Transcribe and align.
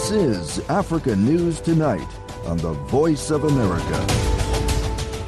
This 0.00 0.12
is 0.12 0.70
Africa 0.70 1.14
News 1.14 1.60
Tonight 1.60 2.08
on 2.46 2.56
the 2.56 2.72
Voice 2.88 3.30
of 3.30 3.44
America. 3.44 3.98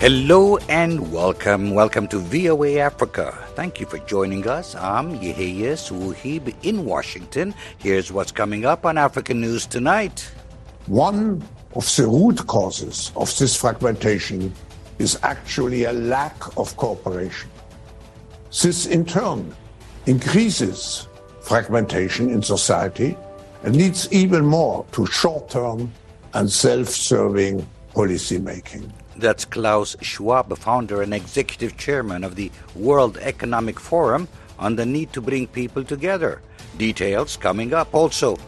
Hello 0.00 0.56
and 0.70 1.12
welcome. 1.12 1.74
Welcome 1.74 2.08
to 2.08 2.18
VOA 2.18 2.78
Africa. 2.78 3.36
Thank 3.54 3.80
you 3.80 3.86
for 3.86 3.98
joining 3.98 4.48
us. 4.48 4.74
I'm 4.74 5.20
Yehia 5.20 5.74
Suhib 5.76 6.54
in 6.62 6.86
Washington. 6.86 7.54
Here's 7.78 8.10
what's 8.10 8.32
coming 8.32 8.64
up 8.64 8.86
on 8.86 8.96
Africa 8.96 9.34
News 9.34 9.66
Tonight. 9.66 10.32
One 10.86 11.46
of 11.74 11.84
the 11.94 12.06
root 12.06 12.46
causes 12.46 13.12
of 13.14 13.28
this 13.36 13.54
fragmentation 13.54 14.54
is 14.98 15.18
actually 15.22 15.84
a 15.84 15.92
lack 15.92 16.56
of 16.56 16.74
cooperation. 16.78 17.50
This, 18.62 18.86
in 18.86 19.04
turn, 19.04 19.54
increases 20.06 21.08
fragmentation 21.42 22.30
in 22.30 22.42
society 22.42 23.18
and 23.62 23.76
leads 23.76 24.12
even 24.12 24.44
more 24.44 24.84
to 24.92 25.06
short 25.06 25.48
term 25.50 25.92
and 26.34 26.50
self 26.50 26.88
serving 26.88 27.66
policy 27.94 28.38
making. 28.38 28.92
That's 29.16 29.44
Klaus 29.44 29.96
Schwab, 30.00 30.56
founder 30.58 31.02
and 31.02 31.12
executive 31.12 31.76
chairman 31.76 32.24
of 32.24 32.34
the 32.34 32.50
World 32.74 33.18
Economic 33.18 33.78
Forum, 33.78 34.26
on 34.58 34.76
the 34.76 34.86
need 34.86 35.12
to 35.12 35.20
bring 35.20 35.46
people 35.46 35.84
together. 35.84 36.40
Details 36.78 37.36
coming 37.36 37.74
up. 37.74 37.94
Also, 37.94 38.38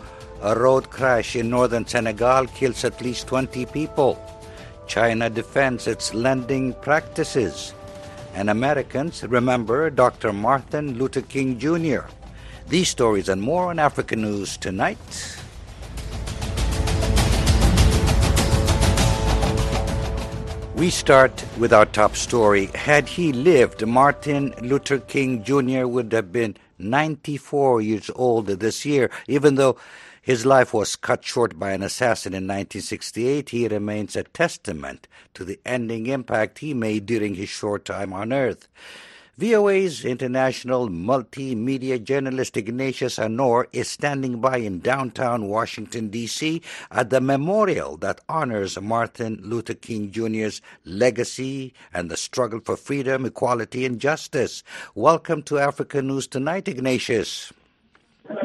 a 0.43 0.59
road 0.59 0.91
crash 0.91 1.37
in 1.37 1.51
northern 1.51 1.87
Senegal 1.87 2.47
kills 2.47 2.85
at 2.85 3.01
least 3.01 3.27
20 3.27 3.67
people. 3.67 4.19
China 4.87 5.29
defends 5.31 5.87
its 5.87 6.15
lending 6.15 6.75
practices. 6.75 7.75
And 8.35 8.51
Americans 8.51 9.23
remember 9.23 9.91
Dr. 9.91 10.33
Martin 10.33 10.99
Luther 10.99 11.23
King 11.23 11.59
Jr. 11.59 12.07
These 12.69 12.89
stories 12.89 13.29
and 13.29 13.43
more 13.43 13.69
on 13.69 13.79
African 13.79 14.23
News 14.23 14.57
tonight. 14.57 14.99
We 20.75 20.91
start 20.91 21.45
with 21.59 21.73
our 21.73 21.87
top 21.87 22.17
story. 22.17 22.67
Had 22.75 23.07
he 23.09 23.33
lived, 23.33 23.87
Martin 23.87 24.55
Luther 24.61 24.99
King 24.99 25.45
Jr. 25.45 25.87
would 25.87 26.11
have 26.13 26.33
been 26.33 26.57
94 26.79 27.83
years 27.83 28.11
old 28.17 28.47
this 28.47 28.85
year. 28.85 29.11
Even 29.29 29.57
though 29.57 29.77
his 30.21 30.47
life 30.47 30.73
was 30.73 30.97
cut 30.97 31.23
short 31.23 31.59
by 31.59 31.73
an 31.73 31.83
assassin 31.83 32.33
in 32.33 32.45
1968, 32.45 33.51
he 33.51 33.69
remains 33.69 34.17
a 34.17 34.25
testament 34.25 35.07
to 35.35 35.45
the 35.45 35.61
ending 35.67 36.07
impact 36.07 36.61
he 36.61 36.73
made 36.73 37.05
during 37.05 37.35
his 37.35 37.51
short 37.51 37.85
time 37.85 38.15
on 38.15 38.33
earth. 38.33 38.69
VOA's 39.37 40.05
international 40.05 40.89
multimedia 40.89 42.01
journalist 42.01 42.57
Ignatius 42.57 43.17
Anor 43.17 43.67
is 43.73 43.89
standing 43.89 44.41
by 44.41 44.59
in 44.59 44.79
downtown 44.79 45.49
Washington, 45.49 46.09
D.C. 46.09 46.63
at 46.93 47.11
the 47.11 47.21
memorial 47.21 47.97
that 47.97 48.21
honors 48.29 48.81
Martin 48.81 49.41
Luther 49.43 49.75
King 49.75 50.13
Jr.'s 50.13 50.61
legacy 50.85 51.75
and 51.93 52.13
the 52.13 52.17
struggle 52.17 52.61
for 52.65 52.77
freedom, 52.77 53.27
equality, 53.27 53.85
and 53.85 53.99
justice. 53.99 54.63
Welcome 54.95 55.43
to 55.45 55.59
Africa 55.59 56.01
News 56.01 56.29
Tonight, 56.29 56.69
Ignatius. 56.69 57.53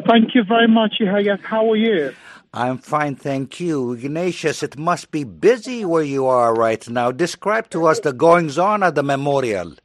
Thank 0.08 0.34
you 0.34 0.44
very 0.44 0.68
much, 0.68 0.96
Yahya. 1.00 1.38
How 1.44 1.70
are 1.72 1.76
you? 1.76 2.16
I'm 2.52 2.80
fine, 2.80 3.16
thank 3.16 3.60
you. 3.60 3.92
Ignatius, 3.94 4.64
it 4.64 4.76
must 4.76 5.12
be 5.12 5.24
busy 5.24 5.86
where 5.86 6.02
you 6.02 6.26
are 6.26 6.56
right 6.56 6.90
now. 6.90 7.12
Describe 7.12 7.70
to 7.70 7.86
us 7.86 8.00
the 8.00 8.12
goings 8.12 8.58
on 8.58 8.82
at 8.82 8.96
the 8.96 9.04
memorial. 9.04 9.76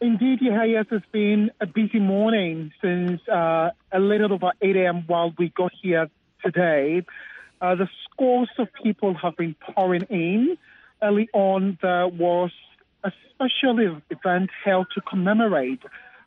Indeed, 0.00 0.40
Yahya, 0.42 0.84
it's 0.90 1.06
been 1.10 1.50
a 1.58 1.66
busy 1.66 2.00
morning 2.00 2.70
since 2.82 3.26
uh, 3.28 3.70
a 3.90 3.98
little 3.98 4.34
over 4.34 4.52
8 4.60 4.76
a.m. 4.76 5.04
while 5.06 5.32
we 5.38 5.48
got 5.48 5.72
here 5.80 6.10
today. 6.44 7.02
Uh, 7.62 7.76
the 7.76 7.88
scores 8.04 8.50
of 8.58 8.68
people 8.82 9.14
have 9.14 9.36
been 9.38 9.56
pouring 9.74 10.02
in. 10.10 10.58
Early 11.02 11.30
on, 11.32 11.78
there 11.80 12.08
was 12.08 12.50
a 13.04 13.12
special 13.32 13.78
event 14.10 14.50
held 14.62 14.88
to 14.94 15.00
commemorate 15.00 15.82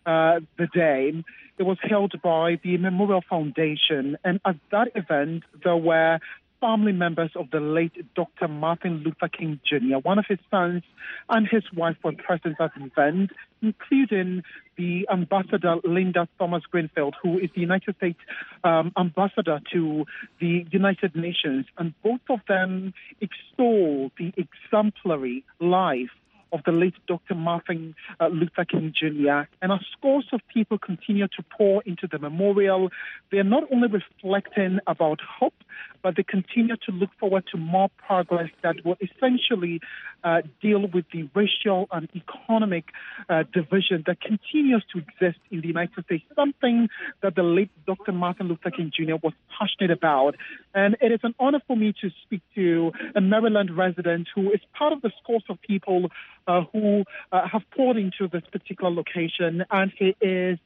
uh, 0.08 0.40
the 0.58 0.68
day. 0.74 1.24
It 1.60 1.64
was 1.64 1.78
held 1.84 2.20
by 2.24 2.60
the 2.64 2.78
Memorial 2.78 3.22
Foundation, 3.30 4.18
and 4.24 4.40
at 4.46 4.56
that 4.72 4.88
event, 4.96 5.44
there 5.64 5.78
were 5.78 6.20
family 6.62 6.92
members 6.92 7.32
of 7.36 7.50
the 7.52 7.60
late 7.60 7.94
Dr. 8.16 8.48
Martin 8.48 9.04
Luther 9.04 9.28
King 9.28 9.60
Jr. 9.66 9.98
One 10.02 10.20
of 10.20 10.26
his 10.28 10.40
sons 10.52 10.84
and 11.30 11.48
his 11.48 11.64
wife 11.76 11.98
were 12.04 12.14
present 12.14 12.56
at 12.60 12.72
the 12.76 12.86
event, 12.86 13.32
including 13.62 14.44
the 14.78 15.08
ambassador 15.12 15.76
Linda 15.84 16.28
Thomas 16.38 16.64
Greenfield, 16.64 17.16
who 17.22 17.38
is 17.40 17.50
the 17.56 17.62
United 17.62 17.96
States 17.98 18.20
um, 18.64 18.92
ambassador 18.98 19.60
to 19.74 20.06
the 20.40 20.66
United 20.72 21.16
Nations. 21.16 21.66
And 21.78 21.94
both 22.04 22.22
of 22.30 22.40
them 22.48 22.94
extol 23.22 24.12
the 24.18 24.34
exemplary 24.38 25.44
life 25.60 26.10
of 26.52 26.62
the 26.66 26.72
late 26.72 26.96
Dr. 27.08 27.36
Martin 27.36 27.96
uh, 28.20 28.28
Luther 28.28 28.66
King 28.66 28.94
Jr. 28.98 29.42
And 29.62 29.72
as 29.72 29.80
scores 29.98 30.28
of 30.34 30.42
people 30.54 30.78
continue 30.78 31.28
to 31.28 31.44
pour 31.58 31.84
into 31.84 32.08
the 32.08 32.20
memorial, 32.20 32.90
they're 33.32 33.44
not 33.44 33.64
only 33.72 33.88
reflecting 33.88 34.80
about 34.88 35.20
hope, 35.22 35.54
but 36.02 36.16
they 36.16 36.24
continue 36.24 36.76
to 36.86 36.92
look 36.92 37.10
forward 37.20 37.44
to 37.52 37.58
more 37.58 37.90
progress 38.06 38.50
that 38.64 38.84
will 38.86 38.98
essentially 39.02 39.80
uh, 40.24 40.42
deal 40.62 40.88
with 40.88 41.06
the 41.14 41.30
racial 41.34 41.88
and 41.92 42.10
economic 42.16 42.86
uh, 43.30 43.44
division 43.54 44.04
that 44.08 44.20
continues 44.22 44.84
to 44.92 45.00
exist 45.00 45.40
in 45.52 45.62
the 45.62 45.68
United 45.68 46.04
States, 46.06 46.24
something 46.36 46.90
that 47.22 47.36
the 47.36 47.44
late 47.44 47.72
Dr. 47.86 48.12
Martin 48.12 48.48
Luther 48.48 48.72
King 48.72 48.92
Jr. 48.96 49.16
was 49.22 49.34
passionate 49.58 49.92
about. 49.92 50.36
And 50.74 50.96
it 51.02 51.12
is 51.12 51.20
an 51.24 51.36
honor 51.40 51.62
for 51.68 51.76
me 51.76 51.94
to 52.02 52.10
speak 52.24 52.42
to 52.56 52.92
a 53.16 53.22
Maryland 53.22 53.76
resident 53.76 54.28
who 54.34 54.52
is 54.52 54.60
part 54.78 54.94
of 54.94 55.02
the 55.02 55.12
scores 55.22 55.44
of 55.50 55.62
people 55.62 56.10
uh, 56.48 56.64
who 56.72 57.04
uh, 57.32 57.48
have 57.48 57.64
poured 57.76 57.98
into 57.98 58.28
this 58.28 58.44
particular 58.52 58.92
location, 58.92 59.66
and 59.72 59.92
he 59.98 60.16
is 60.22 60.58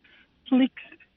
Flix 0.50 0.74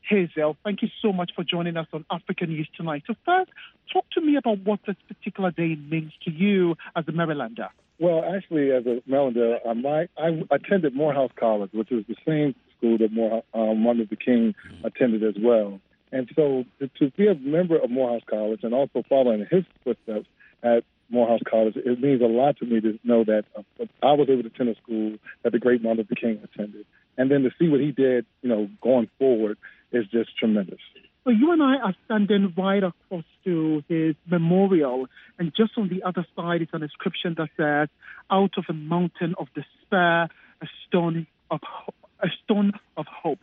Hazel. 0.08 0.56
Thank 0.64 0.82
you 0.82 0.88
so 1.02 1.12
much 1.12 1.32
for 1.34 1.44
joining 1.44 1.76
us 1.76 1.86
on 1.92 2.04
African 2.10 2.50
News 2.50 2.68
tonight. 2.76 3.04
So 3.06 3.14
first, 3.24 3.50
talk 3.92 4.04
to 4.12 4.20
me 4.20 4.36
about 4.36 4.58
what 4.60 4.80
this 4.86 4.96
particular 5.08 5.50
day 5.50 5.76
means 5.76 6.12
to 6.24 6.30
you 6.30 6.76
as 6.94 7.04
a 7.08 7.12
Marylander. 7.12 7.68
Well, 7.98 8.24
actually, 8.24 8.70
as 8.72 8.84
a 8.86 9.02
Marylander, 9.08 9.58
uh, 9.66 9.74
my, 9.74 10.08
I 10.18 10.42
attended 10.50 10.94
Morehouse 10.94 11.30
College, 11.38 11.70
which 11.72 11.90
is 11.90 12.04
the 12.06 12.16
same 12.26 12.54
school 12.76 12.98
that 12.98 13.12
More, 13.12 13.42
um, 13.54 13.82
Martin 13.82 14.02
Luther 14.02 14.16
King 14.16 14.54
attended 14.84 15.22
as 15.24 15.34
well. 15.40 15.80
And 16.12 16.30
so 16.36 16.64
to, 16.78 16.88
to 16.98 17.10
be 17.16 17.26
a 17.26 17.34
member 17.34 17.78
of 17.78 17.90
Morehouse 17.90 18.22
College 18.28 18.60
and 18.62 18.74
also 18.74 19.02
following 19.08 19.46
his 19.50 19.64
footsteps 19.82 20.26
at 20.62 20.84
Morehouse 21.08 21.40
College, 21.48 21.76
it 21.76 22.00
means 22.00 22.20
a 22.20 22.26
lot 22.26 22.58
to 22.58 22.66
me 22.66 22.80
to 22.80 22.98
know 23.02 23.24
that 23.24 23.44
uh, 23.56 23.84
I 24.02 24.12
was 24.12 24.28
able 24.28 24.42
to 24.42 24.48
attend 24.48 24.70
a 24.70 24.74
school 24.76 25.16
that 25.42 25.52
the 25.52 25.58
great 25.58 25.82
Martin 25.82 26.06
Luther 26.08 26.20
King 26.20 26.40
attended. 26.44 26.84
And 27.18 27.30
then 27.30 27.42
to 27.42 27.50
see 27.58 27.68
what 27.68 27.80
he 27.80 27.92
did, 27.92 28.26
you 28.42 28.48
know, 28.48 28.68
going 28.82 29.08
forward 29.18 29.56
is 29.96 30.06
just 30.08 30.36
tremendous. 30.38 30.80
So 31.24 31.30
you 31.30 31.50
and 31.50 31.62
I 31.62 31.74
are 31.76 31.94
standing 32.04 32.54
right 32.56 32.84
across 32.84 33.24
to 33.44 33.82
his 33.88 34.14
memorial, 34.30 35.08
and 35.38 35.52
just 35.56 35.72
on 35.76 35.88
the 35.88 36.02
other 36.04 36.24
side 36.36 36.62
is 36.62 36.68
an 36.72 36.84
inscription 36.84 37.34
that 37.36 37.48
says, 37.56 37.88
"Out 38.30 38.56
of 38.56 38.64
a 38.68 38.72
mountain 38.72 39.34
of 39.36 39.48
despair, 39.52 40.28
a 40.62 40.66
stone 40.86 41.26
of 41.50 41.60
ho- 41.62 41.94
a 42.20 42.28
stone 42.44 42.72
of 42.96 43.06
hope." 43.06 43.40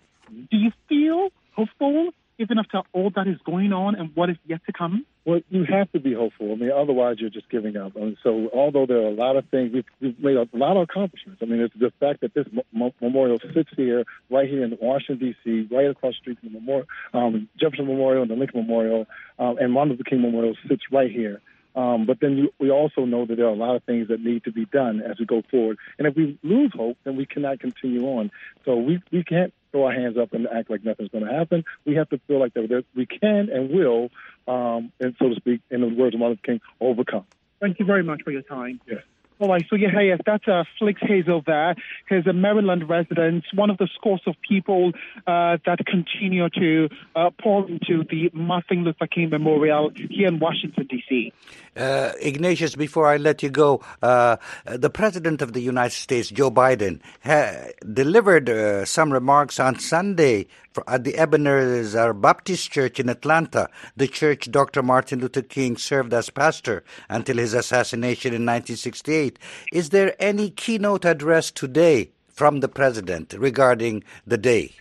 Do 0.49 0.57
you 0.57 0.71
feel 0.87 1.29
hopeful 1.51 2.13
even 2.37 2.57
after 2.57 2.81
all 2.93 3.09
that 3.11 3.27
is 3.27 3.37
going 3.45 3.73
on 3.73 3.95
and 3.95 4.15
what 4.15 4.29
is 4.29 4.37
yet 4.45 4.61
to 4.65 4.73
come? 4.73 5.05
Well, 5.25 5.39
you 5.49 5.63
have 5.63 5.89
to 5.93 6.01
be 6.01 6.13
hopeful. 6.13 6.51
I 6.51 6.55
mean, 6.55 6.71
otherwise 6.71 7.15
you're 7.19 7.29
just 7.29 7.49
giving 7.49 7.77
up. 7.77 7.95
Mean, 7.95 8.17
so 8.23 8.49
although 8.53 8.85
there 8.85 8.97
are 8.97 9.07
a 9.07 9.11
lot 9.11 9.37
of 9.37 9.47
things, 9.49 9.71
we've, 9.73 9.85
we've 10.01 10.19
made 10.19 10.35
a 10.35 10.47
lot 10.51 10.75
of 10.75 10.83
accomplishments. 10.83 11.41
I 11.41 11.45
mean, 11.45 11.61
it's 11.61 11.73
the 11.79 11.93
fact 11.97 12.21
that 12.21 12.33
this 12.33 12.45
m- 12.53 12.91
memorial 12.99 13.39
sits 13.53 13.69
here, 13.77 14.03
right 14.29 14.49
here 14.49 14.65
in 14.65 14.77
Washington, 14.81 15.33
D.C., 15.43 15.73
right 15.73 15.89
across 15.89 16.13
the 16.15 16.17
street 16.17 16.39
from 16.39 16.51
the 16.51 16.59
memorial, 16.59 16.87
um, 17.13 17.47
Jefferson 17.57 17.87
Memorial 17.87 18.23
and 18.23 18.31
the 18.31 18.35
Lincoln 18.35 18.61
Memorial, 18.61 19.07
um, 19.39 19.57
and 19.59 19.71
Martin 19.71 19.93
Luther 19.93 20.03
King 20.03 20.21
Memorial 20.21 20.55
sits 20.67 20.83
right 20.91 21.09
here. 21.09 21.41
Um, 21.75 22.05
but 22.05 22.19
then 22.19 22.37
you, 22.37 22.53
we 22.59 22.69
also 22.69 23.05
know 23.05 23.25
that 23.25 23.35
there 23.35 23.45
are 23.45 23.49
a 23.49 23.55
lot 23.55 23.75
of 23.75 23.83
things 23.83 24.09
that 24.09 24.21
need 24.21 24.43
to 24.43 24.51
be 24.51 24.65
done 24.65 25.01
as 25.01 25.19
we 25.19 25.25
go 25.25 25.41
forward. 25.49 25.77
And 25.97 26.05
if 26.05 26.15
we 26.15 26.37
lose 26.43 26.71
hope, 26.75 26.97
then 27.03 27.15
we 27.15 27.25
cannot 27.25 27.61
continue 27.61 28.03
on. 28.03 28.29
So 28.65 28.75
we, 28.75 29.01
we 29.11 29.23
can't 29.23 29.53
throw 29.73 29.85
our 29.87 29.91
hands 29.91 30.17
up 30.17 30.33
and 30.33 30.47
act 30.47 30.69
like 30.69 30.85
nothing's 30.85 31.09
going 31.09 31.25
to 31.25 31.33
happen. 31.33 31.65
We 31.83 31.95
have 31.95 32.07
to 32.09 32.19
feel 32.27 32.39
like 32.39 32.53
that, 32.53 32.85
we 32.95 33.05
can 33.05 33.49
and 33.49 33.69
will, 33.69 34.09
um, 34.47 34.93
and 35.01 35.15
so 35.19 35.29
to 35.29 35.35
speak, 35.35 35.61
in 35.69 35.81
the 35.81 35.87
words 35.87 36.13
of 36.13 36.19
Martin 36.19 36.39
Luther 36.43 36.59
King, 36.59 36.61
overcome. 36.79 37.25
Thank 37.59 37.79
you 37.79 37.85
very 37.85 38.03
much 38.03 38.21
for 38.23 38.31
your 38.31 38.43
time. 38.43 38.79
Yes. 38.87 39.01
All 39.43 39.49
right, 39.49 39.65
so 39.69 39.75
yeah, 39.75 39.99
yes, 39.99 40.19
that's 40.25 40.47
uh, 40.47 40.63
Flix 40.79 41.01
Hazel 41.01 41.43
there. 41.45 41.75
He's 42.07 42.25
a 42.27 42.31
Maryland 42.31 42.87
resident, 42.87 43.43
one 43.53 43.69
of 43.69 43.77
the 43.77 43.89
scores 43.93 44.21
of 44.25 44.35
people 44.47 44.93
uh, 45.27 45.57
that 45.65 45.79
continue 45.85 46.47
to 46.51 46.87
uh, 47.13 47.29
pour 47.41 47.69
into 47.69 48.05
the 48.09 48.29
Martin 48.31 48.85
Luther 48.85 49.05
King 49.05 49.31
Memorial 49.31 49.91
here 50.09 50.29
in 50.29 50.39
Washington, 50.39 50.87
D.C. 50.89 51.33
Uh, 51.75 52.13
Ignatius, 52.21 52.75
before 52.77 53.05
I 53.07 53.17
let 53.17 53.43
you 53.43 53.49
go, 53.49 53.81
uh, 54.01 54.37
the 54.63 54.89
President 54.89 55.41
of 55.41 55.51
the 55.51 55.59
United 55.59 55.95
States, 55.95 56.29
Joe 56.29 56.49
Biden, 56.49 57.01
ha- 57.25 57.71
delivered 57.91 58.49
uh, 58.49 58.85
some 58.85 59.11
remarks 59.11 59.59
on 59.59 59.77
Sunday 59.77 60.47
at 60.87 61.03
the 61.03 61.17
Ebenezer 61.17 62.13
Baptist 62.13 62.71
Church 62.71 62.99
in 62.99 63.09
Atlanta, 63.09 63.69
the 63.95 64.07
church 64.07 64.49
Dr. 64.51 64.81
Martin 64.81 65.19
Luther 65.19 65.41
King 65.41 65.77
served 65.77 66.13
as 66.13 66.29
pastor 66.29 66.83
until 67.09 67.37
his 67.37 67.53
assassination 67.53 68.29
in 68.29 68.45
1968. 68.45 69.32
Is 69.71 69.89
there 69.89 70.15
any 70.19 70.49
keynote 70.49 71.05
address 71.05 71.51
today 71.51 72.11
from 72.27 72.59
the 72.59 72.67
President 72.67 73.33
regarding 73.37 74.03
the 74.25 74.37
day? 74.37 74.71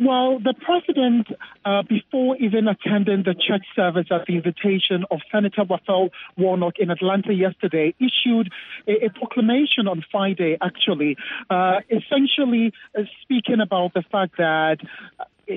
Well, 0.00 0.38
the 0.38 0.54
president, 0.54 1.26
uh, 1.64 1.82
before 1.82 2.36
even 2.36 2.68
attending 2.68 3.24
the 3.24 3.34
church 3.34 3.66
service 3.74 4.06
at 4.12 4.26
the 4.26 4.36
invitation 4.36 5.04
of 5.10 5.18
Senator 5.32 5.64
Raphael 5.68 6.10
Warnock 6.36 6.78
in 6.78 6.90
Atlanta 6.90 7.34
yesterday, 7.34 7.96
issued 7.98 8.52
a, 8.86 9.06
a 9.06 9.10
proclamation 9.10 9.88
on 9.88 10.04
Friday, 10.12 10.56
actually, 10.62 11.16
uh, 11.50 11.80
essentially 11.90 12.72
uh, 12.96 13.02
speaking 13.22 13.60
about 13.60 13.92
the 13.94 14.02
fact 14.02 14.36
that 14.38 14.78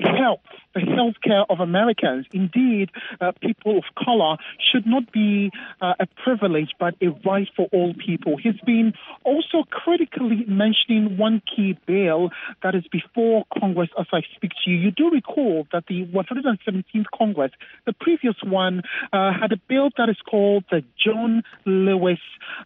health, 0.00 0.40
the 0.74 0.80
health 0.80 1.14
care 1.22 1.44
of 1.50 1.60
Americans, 1.60 2.26
indeed, 2.32 2.90
uh, 3.20 3.32
people 3.40 3.78
of 3.78 3.84
color, 4.02 4.36
should 4.72 4.86
not 4.86 5.12
be 5.12 5.50
uh, 5.80 5.94
a 6.00 6.06
privilege 6.24 6.70
but 6.78 6.94
a 7.02 7.08
right 7.26 7.48
for 7.54 7.68
all 7.72 7.94
people. 7.94 8.36
He's 8.36 8.60
been 8.64 8.94
also 9.24 9.64
critically 9.70 10.44
mentioning 10.46 11.18
one 11.18 11.42
key 11.54 11.78
bill 11.86 12.30
that 12.62 12.74
is 12.74 12.84
before 12.88 13.44
Congress 13.58 13.90
as 13.98 14.06
I 14.12 14.22
speak 14.34 14.52
to 14.64 14.70
you. 14.70 14.76
You 14.76 14.90
do 14.90 15.10
recall 15.10 15.66
that 15.72 15.84
the 15.88 16.04
117th 16.06 17.06
Congress, 17.16 17.52
the 17.86 17.92
previous 17.92 18.36
one, 18.42 18.82
uh, 19.12 19.32
had 19.38 19.52
a 19.52 19.60
bill 19.68 19.90
that 19.98 20.08
is 20.08 20.16
called 20.28 20.64
the 20.70 20.84
John 21.04 21.42
Lewis, 21.64 22.18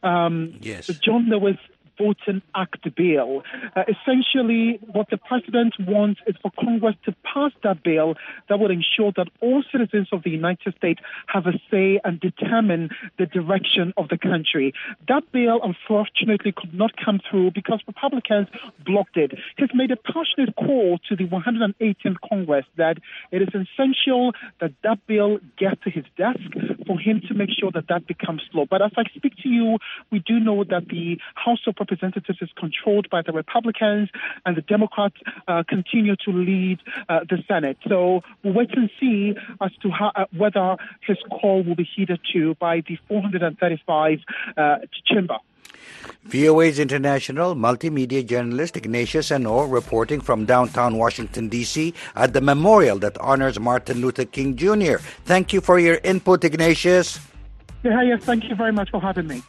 um, 0.03 0.55
yes. 0.61 0.87
the 0.87 0.95
John 0.95 1.29
Lewis 1.29 1.57
Voting 1.99 2.43
Act 2.55 2.95
bill. 2.97 3.43
Uh, 3.75 3.85
essentially, 3.89 4.79
what 4.93 5.09
the 5.11 5.17
president 5.17 5.75
wants 5.81 6.21
is 6.27 6.37
for 6.43 6.51
Congress 6.59 6.97
to 7.05 7.15
pass 7.25 7.53
that 7.63 7.83
bill 7.83 8.15
that 8.49 8.59
would 8.59 8.71
ensure 8.71 9.13
that 9.17 9.29
all 9.41 9.63
citizens 9.71 10.09
of 10.13 10.23
the 10.23 10.31
United 10.31 10.75
States 10.77 11.01
have 11.27 11.47
a 11.47 11.53
say 11.71 12.01
and 12.05 12.21
determine 12.21 12.91
the 13.19 13.27
direction 13.27 13.93
of 13.97 14.09
the 14.09 14.19
country. 14.19 14.73
That 15.09 15.31
bill, 15.33 15.61
unfortunately, 15.63 16.53
could 16.53 16.75
not 16.75 16.93
come 17.03 17.21
through 17.31 17.53
because 17.53 17.81
Republicans 17.87 18.49
blocked 18.85 19.17
it. 19.17 19.33
He's 19.57 19.71
made 19.75 19.91
a 19.91 19.97
passionate 19.97 20.55
call 20.57 20.99
to 21.09 21.17
the 21.17 21.25
118th 21.25 22.17
Congress 22.29 22.67
that 22.77 22.99
it 23.31 23.43
is 23.43 23.49
essential 23.49 24.33
that 24.61 24.73
that 24.83 24.99
bill 25.07 25.39
gets 25.59 25.83
to 25.85 25.91
his 25.91 26.05
desk 26.17 26.41
for 26.87 26.99
him 26.99 27.21
to 27.29 27.35
make 27.35 27.51
sure 27.59 27.71
that 27.73 27.89
that 27.89 28.07
becomes 28.07 28.43
law. 28.53 28.65
But 28.69 28.83
as 28.83 28.93
I 28.97 29.05
speak 29.15 29.37
to 29.43 29.49
you, 29.49 29.79
we 30.11 30.21
do 30.21 30.39
know 30.39 30.65
that 30.65 30.89
the 30.89 31.19
House 31.35 31.61
of 31.67 31.77
Representatives 31.89 32.39
is 32.43 32.51
controlled 32.59 33.09
by 33.11 33.23
the 33.23 33.31
Republicans, 33.33 34.09
and 34.45 34.57
the 34.57 34.63
Democrats 34.63 35.15
uh, 35.47 35.63
continue 35.69 36.17
to 36.17 36.33
lead 36.33 36.81
uh, 37.09 37.21
the 37.31 37.39
Senate. 37.47 37.79
So 37.89 38.23
we'll 38.43 38.55
wait 38.55 38.77
and 38.77 38.91
see 38.99 39.35
as 39.61 39.71
to 39.83 39.91
how, 39.91 40.11
uh, 40.17 40.25
whether 40.37 40.77
his 41.01 41.19
call 41.31 41.63
will 41.63 41.77
be 41.77 41.89
heeded 41.95 42.19
to 42.33 42.57
by 42.57 42.83
the 42.89 42.99
435 43.07 44.19
uh, 44.57 44.79
chamber. 45.07 45.37
VOA's 46.25 46.81
international 46.81 47.55
multimedia 47.55 48.27
journalist 48.27 48.77
Ignatius 48.77 49.31
Anor 49.31 49.71
reporting 49.71 50.21
from 50.21 50.45
downtown 50.45 50.99
Washington, 50.99 51.49
D.C. 51.49 51.95
at 52.17 52.33
the 52.33 52.41
memorial 52.41 52.99
that 52.99 53.17
honors 53.19 53.61
Martin 53.61 54.01
Luther 54.01 54.25
King 54.25 54.57
Jr. 54.57 54.97
Thank 55.25 55.53
you 55.53 55.61
for 55.61 55.79
your 55.79 56.01
input, 56.03 56.43
Ignatius. 56.43 57.21
Yeah, 57.85 58.03
yes, 58.03 58.25
thank 58.25 58.49
you 58.49 58.57
very 58.57 58.73
much 58.73 58.91
for 58.91 59.01
having 59.01 59.29
me. 59.29 59.43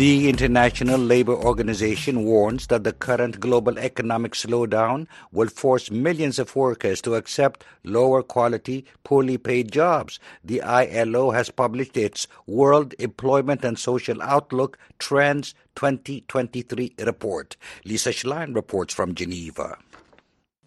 The 0.00 0.30
International 0.30 0.98
Labour 0.98 1.34
Organization 1.34 2.24
warns 2.24 2.68
that 2.68 2.84
the 2.84 2.92
current 2.94 3.38
global 3.38 3.78
economic 3.78 4.32
slowdown 4.32 5.06
will 5.30 5.48
force 5.48 5.90
millions 5.90 6.38
of 6.38 6.56
workers 6.56 7.02
to 7.02 7.16
accept 7.16 7.66
lower 7.84 8.22
quality, 8.22 8.86
poorly 9.04 9.36
paid 9.36 9.70
jobs. 9.70 10.18
The 10.42 10.62
ILO 10.62 11.32
has 11.32 11.50
published 11.50 11.98
its 11.98 12.26
World 12.46 12.94
Employment 12.98 13.62
and 13.62 13.78
Social 13.78 14.22
Outlook 14.22 14.78
Trends 14.98 15.54
2023 15.74 16.94
report. 17.00 17.58
Lisa 17.84 18.08
Schlein 18.08 18.54
reports 18.54 18.94
from 18.94 19.14
Geneva. 19.14 19.76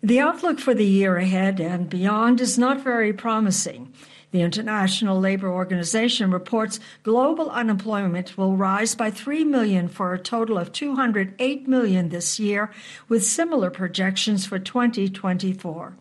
The 0.03 0.19
outlook 0.19 0.59
for 0.59 0.75
the 0.75 0.85
year 0.85 1.17
ahead 1.17 1.59
and 1.59 1.89
beyond 1.89 2.39
is 2.39 2.59
not 2.59 2.83
very 2.83 3.13
promising. 3.13 3.93
The 4.33 4.41
International 4.41 5.19
Labor 5.19 5.47
Organization 5.47 6.31
reports 6.31 6.79
global 7.03 7.51
unemployment 7.51 8.35
will 8.35 8.57
rise 8.57 8.95
by 8.95 9.11
3 9.11 9.43
million 9.43 9.87
for 9.87 10.11
a 10.11 10.17
total 10.17 10.57
of 10.57 10.71
208 10.71 11.67
million 11.67 12.09
this 12.09 12.39
year, 12.39 12.71
with 13.07 13.23
similar 13.23 13.69
projections 13.69 14.47
for 14.47 14.57
2024. 14.57 15.95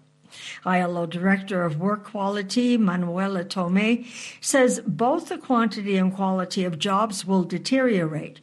ILO 0.65 1.05
Director 1.05 1.63
of 1.63 1.79
Work 1.79 2.05
Quality, 2.05 2.79
Manuela 2.79 3.45
Tomei, 3.45 4.07
says 4.41 4.81
both 4.87 5.29
the 5.29 5.37
quantity 5.37 5.99
and 5.99 6.15
quality 6.15 6.65
of 6.65 6.79
jobs 6.79 7.27
will 7.27 7.45
deteriorate. 7.45 8.41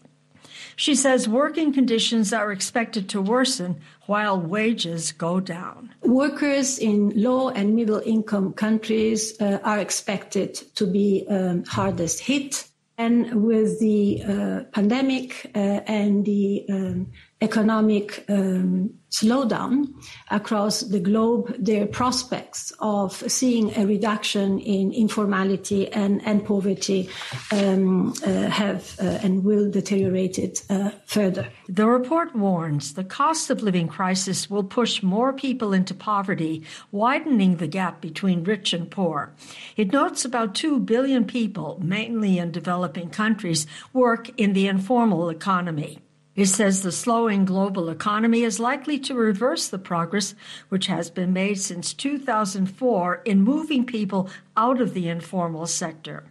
She 0.80 0.96
says 0.96 1.28
working 1.28 1.74
conditions 1.74 2.32
are 2.32 2.54
expected 2.54 3.10
to 3.10 3.22
worsen 3.22 3.82
while 4.06 4.40
wages 4.40 5.12
go 5.12 5.42
down. 5.42 5.94
Workers 6.04 6.80
in 6.80 7.12
low 7.22 7.50
and 7.50 7.76
middle 7.76 8.02
income 8.06 8.54
countries 8.54 9.36
uh, 9.42 9.60
are 9.66 9.80
expected 9.80 10.56
to 10.76 10.88
be 10.88 11.26
um, 11.30 11.66
hardest 11.66 12.22
hit. 12.22 12.66
And 12.98 13.44
with 13.44 13.82
the 13.82 14.24
uh, 14.24 14.64
pandemic 14.72 15.52
uh, 15.54 15.82
and 15.86 16.24
the 16.24 16.66
um, 16.70 17.12
economic 17.42 18.26
um, 18.28 18.94
slowdown 19.10 19.88
across 20.30 20.82
the 20.82 21.00
globe, 21.00 21.56
their 21.58 21.88
prospects 21.88 22.72
of 22.80 23.14
seeing 23.32 23.76
a 23.78 23.86
reduction 23.86 24.60
in 24.60 24.92
informality 24.92 25.92
and, 25.94 26.22
and 26.26 26.46
poverty 26.46 27.10
um, 27.52 28.14
uh, 28.26 28.50
have 28.50 28.96
uh, 29.02 29.20
and 29.24 29.44
will 29.44 29.72
deteriorate 29.72 30.38
it 30.38 30.64
uh, 30.70 30.92
further. 31.06 31.48
The 31.68 31.88
report 31.88 32.36
warns 32.36 32.94
the 32.94 33.04
cost 33.06 33.50
of 33.50 33.64
living 33.64 33.88
crisis 33.88 34.50
will 34.50 34.64
push 34.64 35.02
more 35.02 35.32
people 35.32 35.74
into 35.74 35.94
poverty, 35.94 36.64
widening 36.92 37.58
the 37.58 37.68
gap 37.68 38.02
between 38.02 38.44
rich 38.44 38.74
and 38.74 38.92
poor. 38.92 39.34
It 39.78 39.94
notes 39.94 40.26
about 40.26 40.56
2 40.56 40.82
billion 40.82 41.26
people, 41.26 41.80
mainly 41.82 42.38
in 42.38 42.52
developing 42.52 43.10
countries, 43.10 43.66
work 43.94 44.30
in 44.38 44.54
the 44.54 44.68
informal 44.68 45.30
economy. 45.30 46.00
It 46.40 46.48
says 46.48 46.84
the 46.84 46.94
slowing 46.94 47.44
global 47.44 47.90
economy 47.90 48.44
is 48.44 48.62
likely 48.62 48.98
to 49.00 49.14
reverse 49.14 49.68
the 49.68 49.78
progress 49.78 50.36
which 50.70 50.88
has 50.88 51.10
been 51.10 51.34
made 51.34 51.60
since 51.60 51.94
2004 51.94 53.22
in 53.26 53.42
moving 53.42 53.86
people 53.86 54.30
out 54.56 54.80
of 54.80 54.94
the 54.94 55.10
informal 55.10 55.68
sector. 55.68 56.24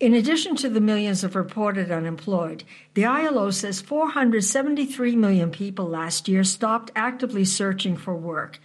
In 0.00 0.14
addition 0.14 0.56
to 0.56 0.70
the 0.70 0.80
millions 0.80 1.24
of 1.24 1.36
reported 1.36 1.90
unemployed, 1.90 2.64
the 2.94 3.04
ILO 3.04 3.50
says 3.50 3.82
473 3.82 5.14
million 5.14 5.50
people 5.50 5.90
last 5.90 6.26
year 6.26 6.42
stopped 6.42 6.90
actively 6.96 7.44
searching 7.44 7.98
for 7.98 8.16
work. 8.16 8.58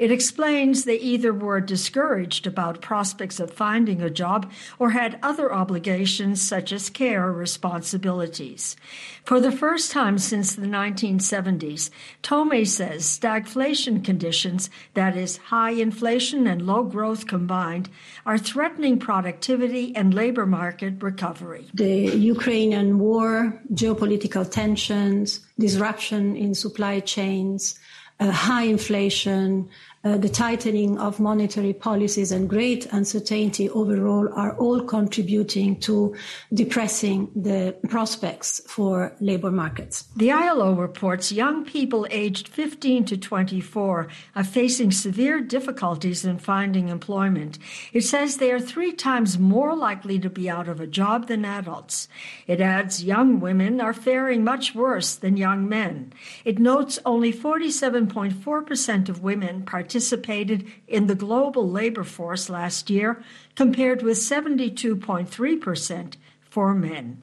It 0.00 0.10
explains 0.10 0.84
they 0.84 0.98
either 0.98 1.30
were 1.30 1.60
discouraged 1.60 2.46
about 2.46 2.80
prospects 2.80 3.38
of 3.38 3.52
finding 3.52 4.00
a 4.00 4.08
job 4.08 4.50
or 4.78 4.92
had 4.92 5.18
other 5.22 5.52
obligations 5.52 6.40
such 6.40 6.72
as 6.72 6.88
care 6.88 7.30
responsibilities. 7.30 8.76
For 9.24 9.40
the 9.40 9.52
first 9.52 9.92
time 9.92 10.16
since 10.16 10.54
the 10.54 10.64
1970s, 10.66 11.90
Tomei 12.22 12.66
says 12.66 13.02
stagflation 13.04 14.02
conditions, 14.02 14.70
that 14.94 15.18
is, 15.18 15.36
high 15.36 15.72
inflation 15.72 16.46
and 16.46 16.62
low 16.62 16.82
growth 16.82 17.26
combined, 17.26 17.90
are 18.24 18.38
threatening 18.38 18.98
productivity 18.98 19.94
and 19.94 20.14
labor 20.14 20.46
market 20.46 21.02
recovery. 21.02 21.68
The 21.74 22.16
Ukrainian 22.16 22.98
war, 22.98 23.60
geopolitical 23.74 24.50
tensions, 24.50 25.40
disruption 25.58 26.36
in 26.36 26.54
supply 26.54 27.00
chains, 27.00 27.78
uh, 28.20 28.30
high 28.30 28.64
inflation, 28.64 29.68
uh, 30.02 30.16
the 30.16 30.28
tightening 30.30 30.98
of 30.98 31.20
monetary 31.20 31.74
policies 31.74 32.32
and 32.32 32.48
great 32.48 32.86
uncertainty 32.86 33.68
overall 33.68 34.32
are 34.34 34.56
all 34.56 34.80
contributing 34.80 35.78
to 35.78 36.16
depressing 36.54 37.30
the 37.36 37.76
prospects 37.88 38.62
for 38.66 39.14
labor 39.20 39.50
markets. 39.50 40.04
The 40.16 40.32
ILO 40.32 40.74
reports 40.74 41.30
young 41.30 41.66
people 41.66 42.06
aged 42.10 42.48
15 42.48 43.04
to 43.06 43.18
24 43.18 44.08
are 44.36 44.44
facing 44.44 44.90
severe 44.90 45.42
difficulties 45.42 46.24
in 46.24 46.38
finding 46.38 46.88
employment. 46.88 47.58
It 47.92 48.02
says 48.02 48.36
they 48.38 48.52
are 48.52 48.60
three 48.60 48.92
times 48.92 49.38
more 49.38 49.76
likely 49.76 50.18
to 50.20 50.30
be 50.30 50.48
out 50.48 50.68
of 50.68 50.80
a 50.80 50.86
job 50.86 51.26
than 51.26 51.44
adults. 51.44 52.08
It 52.46 52.62
adds 52.62 53.04
young 53.04 53.38
women 53.38 53.82
are 53.82 53.92
faring 53.92 54.44
much 54.44 54.74
worse 54.74 55.14
than 55.14 55.36
young 55.36 55.68
men. 55.68 56.14
It 56.46 56.58
notes 56.58 56.98
only 57.04 57.34
47.4% 57.34 59.08
of 59.10 59.22
women 59.22 59.62
participated 59.90 60.64
in 60.86 61.08
the 61.08 61.16
global 61.16 61.68
labor 61.68 62.04
force 62.04 62.48
last 62.48 62.88
year, 62.90 63.20
compared 63.56 64.02
with 64.02 64.16
72.3% 64.16 66.14
for 66.40 66.72
men. 66.74 67.20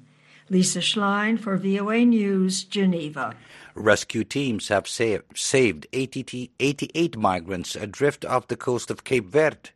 Lisa 0.50 0.80
Schlein 0.80 1.40
for 1.40 1.56
VOA 1.56 2.04
News, 2.04 2.66
Geneva. 2.66 3.36
Rescue 3.74 4.26
teams 4.26 4.68
have 4.68 4.86
saved 4.86 5.88
88 5.94 7.18
migrants 7.18 7.78
adrift 7.78 8.26
off 8.26 8.48
the 8.48 8.58
coast 8.58 8.92
of 8.92 9.06
Cape 9.06 9.28
Verde. 9.28 9.70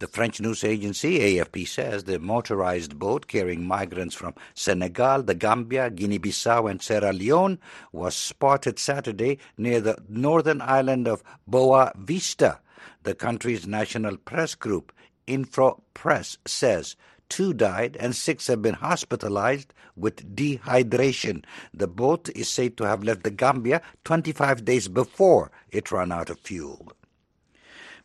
The 0.00 0.08
French 0.08 0.40
news 0.40 0.64
agency 0.64 1.18
AFP 1.18 1.68
says 1.68 2.04
the 2.04 2.18
motorized 2.18 2.98
boat 2.98 3.26
carrying 3.26 3.66
migrants 3.66 4.14
from 4.14 4.34
Senegal, 4.54 5.22
the 5.22 5.34
Gambia, 5.34 5.90
Guinea-Bissau 5.90 6.70
and 6.70 6.80
Sierra 6.80 7.12
Leone 7.12 7.58
was 7.92 8.16
spotted 8.16 8.78
Saturday 8.78 9.38
near 9.58 9.78
the 9.78 9.98
northern 10.08 10.62
island 10.62 11.06
of 11.06 11.22
Boa 11.46 11.92
Vista. 11.98 12.60
The 13.02 13.14
country's 13.14 13.66
national 13.66 14.16
press 14.16 14.54
group, 14.54 14.90
Info 15.26 15.82
Press, 15.92 16.38
says 16.46 16.96
two 17.28 17.52
died 17.52 17.98
and 18.00 18.16
six 18.16 18.46
have 18.46 18.62
been 18.62 18.76
hospitalized 18.76 19.74
with 19.96 20.34
dehydration. 20.34 21.44
The 21.74 21.88
boat 21.88 22.30
is 22.34 22.48
said 22.48 22.78
to 22.78 22.84
have 22.84 23.04
left 23.04 23.22
the 23.22 23.30
Gambia 23.30 23.82
25 24.04 24.64
days 24.64 24.88
before 24.88 25.50
it 25.70 25.92
ran 25.92 26.10
out 26.10 26.30
of 26.30 26.40
fuel. 26.40 26.90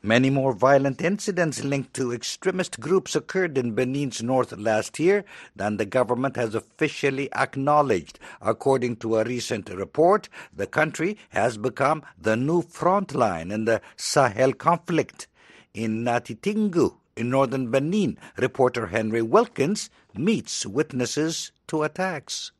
Many 0.05 0.29
more 0.29 0.53
violent 0.53 1.01
incidents 1.01 1.63
linked 1.63 1.95
to 1.95 2.13
extremist 2.13 2.79
groups 2.79 3.15
occurred 3.15 3.57
in 3.57 3.74
Benin's 3.74 4.21
north 4.21 4.51
last 4.51 5.00
year 5.00 5.25
than 5.55 5.77
the 5.77 5.85
government 5.88 6.35
has 6.35 6.53
officially 6.53 7.33
acknowledged. 7.33 8.19
According 8.39 8.97
to 8.97 9.17
a 9.17 9.24
recent 9.24 9.67
report, 9.67 10.29
the 10.55 10.67
country 10.67 11.17
has 11.29 11.57
become 11.57 12.03
the 12.21 12.35
new 12.35 12.62
front 12.62 13.15
line 13.15 13.50
in 13.50 13.65
the 13.65 13.81
Sahel 13.95 14.53
conflict. 14.53 15.25
In 15.74 16.03
Natitingou, 16.05 16.97
in 17.15 17.31
northern 17.31 17.71
Benin, 17.71 18.19
reporter 18.38 18.85
Henry 18.85 19.24
Wilkins 19.24 19.89
meets 20.13 20.67
witnesses 20.67 21.51
to 21.65 21.81
attacks. 21.81 22.51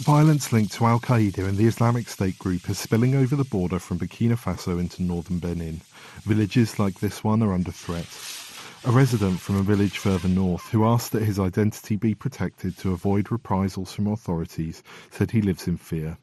Violence 0.00 0.50
linked 0.50 0.72
to 0.72 0.86
Al 0.86 0.98
Qaeda 0.98 1.46
and 1.46 1.58
the 1.58 1.66
Islamic 1.66 2.08
State 2.08 2.38
group 2.38 2.70
is 2.70 2.78
spilling 2.78 3.14
over 3.14 3.36
the 3.36 3.44
border 3.44 3.78
from 3.78 3.98
Burkina 3.98 4.32
Faso 4.32 4.80
into 4.80 5.02
northern 5.02 5.38
Benin. 5.38 5.82
Villages 6.22 6.78
like 6.78 7.00
this 7.00 7.22
one 7.22 7.42
are 7.42 7.52
under 7.52 7.70
threat. 7.70 8.06
A 8.86 8.96
resident 8.96 9.40
from 9.40 9.56
a 9.56 9.62
village 9.62 9.98
further 9.98 10.26
north 10.26 10.66
who 10.70 10.86
asked 10.86 11.12
that 11.12 11.24
his 11.24 11.38
identity 11.38 11.96
be 11.96 12.14
protected 12.14 12.78
to 12.78 12.92
avoid 12.92 13.30
reprisals 13.30 13.92
from 13.92 14.06
authorities 14.06 14.82
said 15.10 15.30
he 15.30 15.42
lives 15.42 15.68
in 15.68 15.76
fear. 15.76 16.16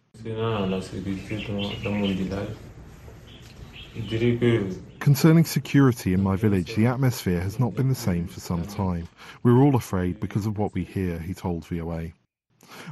Concerning 4.99 5.45
security 5.45 6.13
in 6.13 6.23
my 6.23 6.35
village, 6.35 6.73
the 6.73 6.87
atmosphere 6.87 7.41
has 7.41 7.59
not 7.59 7.75
been 7.75 7.89
the 7.89 7.95
same 7.95 8.25
for 8.25 8.39
some 8.39 8.65
time. 8.65 9.07
We're 9.43 9.61
all 9.61 9.75
afraid 9.75 10.19
because 10.19 10.47
of 10.47 10.57
what 10.57 10.73
we 10.73 10.83
hear, 10.83 11.19
he 11.19 11.35
told 11.35 11.67
VOA. 11.67 12.13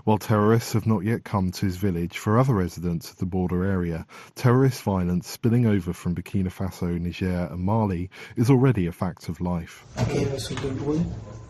While 0.03 0.17
terrorists 0.17 0.73
have 0.73 0.85
not 0.85 1.03
yet 1.03 1.23
come 1.23 1.51
to 1.51 1.65
his 1.65 1.77
village, 1.77 2.17
for 2.17 2.37
other 2.37 2.53
residents 2.53 3.11
of 3.11 3.17
the 3.17 3.25
border 3.25 3.63
area, 3.63 4.05
terrorist 4.35 4.81
violence 4.83 5.27
spilling 5.27 5.65
over 5.65 5.93
from 5.93 6.15
Burkina 6.15 6.51
Faso, 6.51 6.99
Niger, 6.99 7.49
and 7.51 7.61
Mali 7.61 8.09
is 8.35 8.49
already 8.49 8.87
a 8.87 8.91
fact 8.91 9.29
of 9.29 9.41
life. 9.41 9.85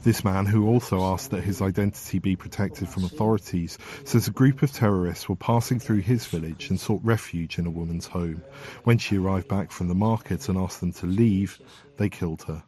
This 0.03 0.23
man, 0.23 0.45
who 0.45 0.67
also 0.67 1.01
asked 1.01 1.31
that 1.31 1.43
his 1.43 1.63
identity 1.63 2.19
be 2.19 2.35
protected 2.35 2.87
from 2.87 3.05
authorities, 3.05 3.79
says 4.03 4.27
a 4.27 4.31
group 4.31 4.61
of 4.61 4.71
terrorists 4.71 5.27
were 5.27 5.35
passing 5.35 5.79
through 5.79 6.01
his 6.01 6.27
village 6.27 6.69
and 6.69 6.79
sought 6.79 7.01
refuge 7.03 7.57
in 7.57 7.65
a 7.65 7.71
woman's 7.71 8.05
home. 8.05 8.43
When 8.83 8.99
she 8.99 9.17
arrived 9.17 9.47
back 9.47 9.71
from 9.71 9.87
the 9.87 9.95
market 9.95 10.47
and 10.47 10.59
asked 10.59 10.79
them 10.79 10.93
to 10.93 11.07
leave, 11.07 11.59
they 11.97 12.09
killed 12.09 12.43
her. 12.43 12.63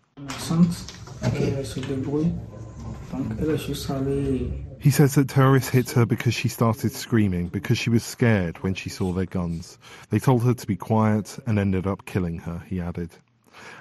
He 4.79 4.91
says 4.91 5.15
that 5.15 5.29
terrorists 5.29 5.69
hit 5.69 5.91
her 5.91 6.05
because 6.05 6.33
she 6.33 6.47
started 6.47 6.91
screaming 6.91 7.47
because 7.47 7.77
she 7.77 7.89
was 7.89 8.03
scared 8.03 8.61
when 8.63 8.75
she 8.75 8.89
saw 8.89 9.11
their 9.11 9.25
guns. 9.25 9.79
They 10.09 10.19
told 10.19 10.43
her 10.43 10.53
to 10.53 10.67
be 10.67 10.75
quiet 10.75 11.39
and 11.47 11.57
ended 11.57 11.87
up 11.87 12.05
killing 12.05 12.39
her, 12.39 12.63
he 12.67 12.79
added. 12.79 13.09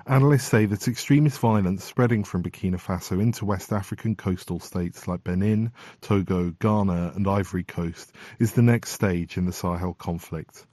Analysts 0.07 0.49
say 0.49 0.65
that 0.65 0.89
extremist 0.89 1.39
violence 1.39 1.85
spreading 1.85 2.25
from 2.25 2.43
Burkina 2.43 2.81
Faso 2.81 3.21
into 3.21 3.45
West 3.45 3.73
African 3.73 4.17
coastal 4.17 4.59
states 4.59 5.07
like 5.07 5.23
Benin, 5.23 5.71
Togo, 6.01 6.51
Ghana, 6.59 7.13
and 7.15 7.29
Ivory 7.29 7.65
Coast 7.65 8.13
is 8.39 8.53
the 8.53 8.63
next 8.63 8.93
stage 8.93 9.37
in 9.37 9.45
the 9.45 9.53
Sahel 9.53 9.93
conflict. 9.93 10.67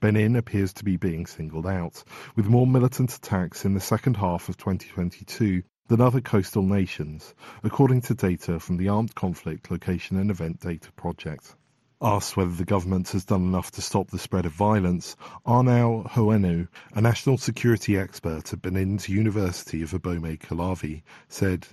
Benin 0.00 0.34
appears 0.34 0.72
to 0.74 0.84
be 0.84 0.96
being 0.96 1.26
singled 1.26 1.66
out, 1.66 2.02
with 2.34 2.46
more 2.46 2.66
militant 2.66 3.14
attacks 3.14 3.64
in 3.64 3.74
the 3.74 3.80
second 3.80 4.16
half 4.16 4.48
of 4.48 4.56
2022 4.56 5.62
than 5.90 6.00
other 6.00 6.20
coastal 6.20 6.62
nations, 6.62 7.34
according 7.64 8.00
to 8.00 8.14
data 8.14 8.60
from 8.60 8.76
the 8.76 8.88
Armed 8.88 9.12
Conflict 9.16 9.72
Location 9.72 10.16
and 10.18 10.30
Event 10.30 10.60
Data 10.60 10.92
Project. 10.92 11.56
Asked 12.00 12.36
whether 12.36 12.52
the 12.52 12.64
government 12.64 13.08
has 13.08 13.24
done 13.24 13.42
enough 13.42 13.72
to 13.72 13.82
stop 13.82 14.08
the 14.08 14.18
spread 14.18 14.46
of 14.46 14.52
violence, 14.52 15.16
Arnaud 15.44 16.06
Hoenu, 16.08 16.68
a 16.94 17.00
national 17.00 17.38
security 17.38 17.98
expert 17.98 18.52
at 18.52 18.62
Benin's 18.62 19.08
University 19.08 19.82
of 19.82 19.90
Abomey 19.90 20.38
Calavi, 20.38 21.02
said, 21.28 21.66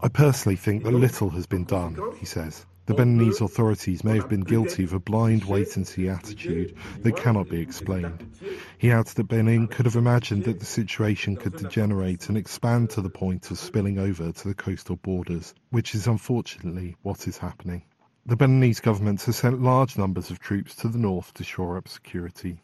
I 0.00 0.08
personally 0.08 0.56
think 0.56 0.82
that 0.82 0.90
little 0.90 1.30
has 1.30 1.46
been 1.46 1.64
done, 1.64 1.96
he 2.18 2.26
says. 2.26 2.66
The 2.88 2.94
Beninese 2.94 3.42
authorities 3.42 4.02
may 4.02 4.14
have 4.14 4.30
been 4.30 4.40
guilty 4.40 4.82
of 4.82 4.94
a 4.94 4.98
blind 4.98 5.44
wait 5.44 5.76
and 5.76 5.86
see 5.86 6.08
attitude 6.08 6.74
that 7.02 7.18
cannot 7.18 7.50
be 7.50 7.60
explained. 7.60 8.34
He 8.78 8.90
adds 8.90 9.12
that 9.12 9.28
Benin 9.28 9.68
could 9.68 9.84
have 9.84 9.96
imagined 9.96 10.44
that 10.44 10.58
the 10.58 10.64
situation 10.64 11.36
could 11.36 11.54
degenerate 11.54 12.30
and 12.30 12.38
expand 12.38 12.88
to 12.90 13.02
the 13.02 13.10
point 13.10 13.50
of 13.50 13.58
spilling 13.58 13.98
over 13.98 14.32
to 14.32 14.48
the 14.48 14.54
coastal 14.54 14.96
borders, 14.96 15.52
which 15.68 15.94
is 15.94 16.06
unfortunately 16.06 16.96
what 17.02 17.28
is 17.28 17.36
happening. 17.36 17.82
The 18.24 18.38
Beninese 18.38 18.80
government 18.80 19.20
has 19.24 19.36
sent 19.36 19.60
large 19.60 19.98
numbers 19.98 20.30
of 20.30 20.38
troops 20.38 20.74
to 20.76 20.88
the 20.88 20.96
north 20.96 21.34
to 21.34 21.44
shore 21.44 21.76
up 21.76 21.88
security. 21.88 22.62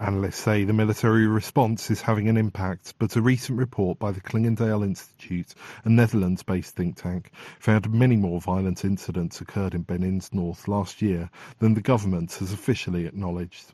Analysts 0.00 0.38
say 0.38 0.62
the 0.62 0.72
military 0.72 1.26
response 1.26 1.90
is 1.90 2.02
having 2.02 2.28
an 2.28 2.36
impact, 2.36 2.94
but 3.00 3.16
a 3.16 3.20
recent 3.20 3.58
report 3.58 3.98
by 3.98 4.12
the 4.12 4.20
Clingendael 4.20 4.84
Institute, 4.84 5.56
a 5.84 5.88
Netherlands 5.88 6.44
based 6.44 6.76
think 6.76 6.94
tank, 6.94 7.32
found 7.58 7.92
many 7.92 8.14
more 8.14 8.40
violent 8.40 8.84
incidents 8.84 9.40
occurred 9.40 9.74
in 9.74 9.82
Benin's 9.82 10.32
north 10.32 10.68
last 10.68 11.02
year 11.02 11.28
than 11.58 11.74
the 11.74 11.80
government 11.80 12.34
has 12.34 12.52
officially 12.52 13.06
acknowledged. 13.06 13.72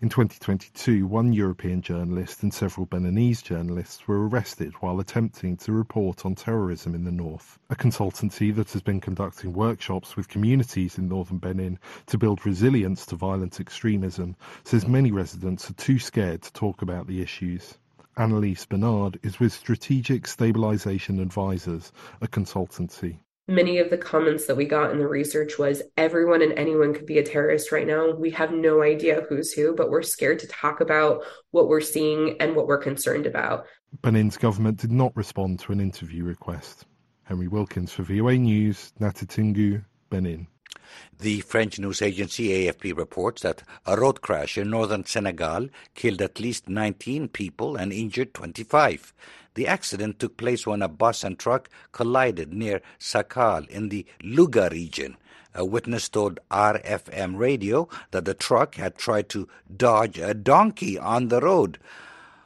In 0.00 0.08
2022, 0.08 1.06
one 1.06 1.32
European 1.32 1.82
journalist 1.82 2.42
and 2.42 2.52
several 2.52 2.86
Beninese 2.86 3.42
journalists 3.42 4.06
were 4.06 4.28
arrested 4.28 4.74
while 4.80 5.00
attempting 5.00 5.56
to 5.58 5.72
report 5.72 6.26
on 6.26 6.34
terrorism 6.34 6.94
in 6.94 7.04
the 7.04 7.10
north. 7.10 7.58
A 7.70 7.76
consultancy 7.76 8.54
that 8.54 8.72
has 8.72 8.82
been 8.82 9.00
conducting 9.00 9.52
workshops 9.52 10.16
with 10.16 10.28
communities 10.28 10.98
in 10.98 11.08
northern 11.08 11.38
Benin 11.38 11.78
to 12.06 12.18
build 12.18 12.44
resilience 12.46 13.06
to 13.06 13.16
violent 13.16 13.58
extremism 13.58 14.36
says 14.64 14.86
many 14.86 15.10
residents 15.10 15.70
are 15.70 15.74
too 15.74 15.98
scared 15.98 16.42
to 16.42 16.52
talk 16.52 16.82
about 16.82 17.06
the 17.06 17.22
issues. 17.22 17.78
Annalise 18.16 18.64
Bernard 18.64 19.18
is 19.22 19.40
with 19.40 19.52
Strategic 19.52 20.26
Stabilization 20.26 21.20
Advisors, 21.20 21.92
a 22.20 22.26
consultancy 22.26 23.18
many 23.48 23.78
of 23.78 23.90
the 23.90 23.98
comments 23.98 24.46
that 24.46 24.56
we 24.56 24.64
got 24.64 24.90
in 24.90 24.98
the 24.98 25.06
research 25.06 25.58
was 25.58 25.82
everyone 25.96 26.42
and 26.42 26.52
anyone 26.54 26.92
could 26.92 27.06
be 27.06 27.18
a 27.18 27.22
terrorist 27.22 27.70
right 27.70 27.86
now. 27.86 28.12
We 28.12 28.30
have 28.30 28.52
no 28.52 28.82
idea 28.82 29.24
who's 29.28 29.52
who, 29.52 29.74
but 29.74 29.90
we're 29.90 30.02
scared 30.02 30.40
to 30.40 30.48
talk 30.48 30.80
about 30.80 31.22
what 31.52 31.68
we're 31.68 31.80
seeing 31.80 32.36
and 32.40 32.56
what 32.56 32.66
we're 32.66 32.78
concerned 32.78 33.26
about. 33.26 33.66
Benin's 34.02 34.36
government 34.36 34.78
did 34.78 34.90
not 34.90 35.16
respond 35.16 35.60
to 35.60 35.72
an 35.72 35.80
interview 35.80 36.24
request. 36.24 36.86
Henry 37.22 37.48
Wilkins 37.48 37.92
for 37.92 38.02
VOA 38.02 38.36
News, 38.36 38.92
Natitingou, 39.00 39.84
Benin. 40.10 40.46
The 41.18 41.40
French 41.40 41.78
news 41.78 42.02
agency 42.02 42.48
AFP 42.48 42.96
reports 42.96 43.42
that 43.42 43.62
a 43.86 43.96
road 43.96 44.20
crash 44.20 44.58
in 44.58 44.70
northern 44.70 45.04
Senegal 45.04 45.68
killed 45.94 46.20
at 46.20 46.40
least 46.40 46.68
19 46.68 47.28
people 47.28 47.76
and 47.76 47.92
injured 47.92 48.34
25. 48.34 49.12
The 49.54 49.66
accident 49.66 50.18
took 50.18 50.36
place 50.36 50.66
when 50.66 50.82
a 50.82 50.88
bus 50.88 51.24
and 51.24 51.38
truck 51.38 51.70
collided 51.92 52.52
near 52.52 52.82
Sakal 52.98 53.66
in 53.68 53.88
the 53.88 54.04
Louga 54.22 54.68
region. 54.70 55.16
A 55.54 55.64
witness 55.64 56.10
told 56.10 56.38
RFM 56.50 57.38
radio 57.38 57.88
that 58.10 58.26
the 58.26 58.34
truck 58.34 58.74
had 58.74 58.98
tried 58.98 59.30
to 59.30 59.48
dodge 59.74 60.18
a 60.18 60.34
donkey 60.34 60.98
on 60.98 61.28
the 61.28 61.40
road. 61.40 61.78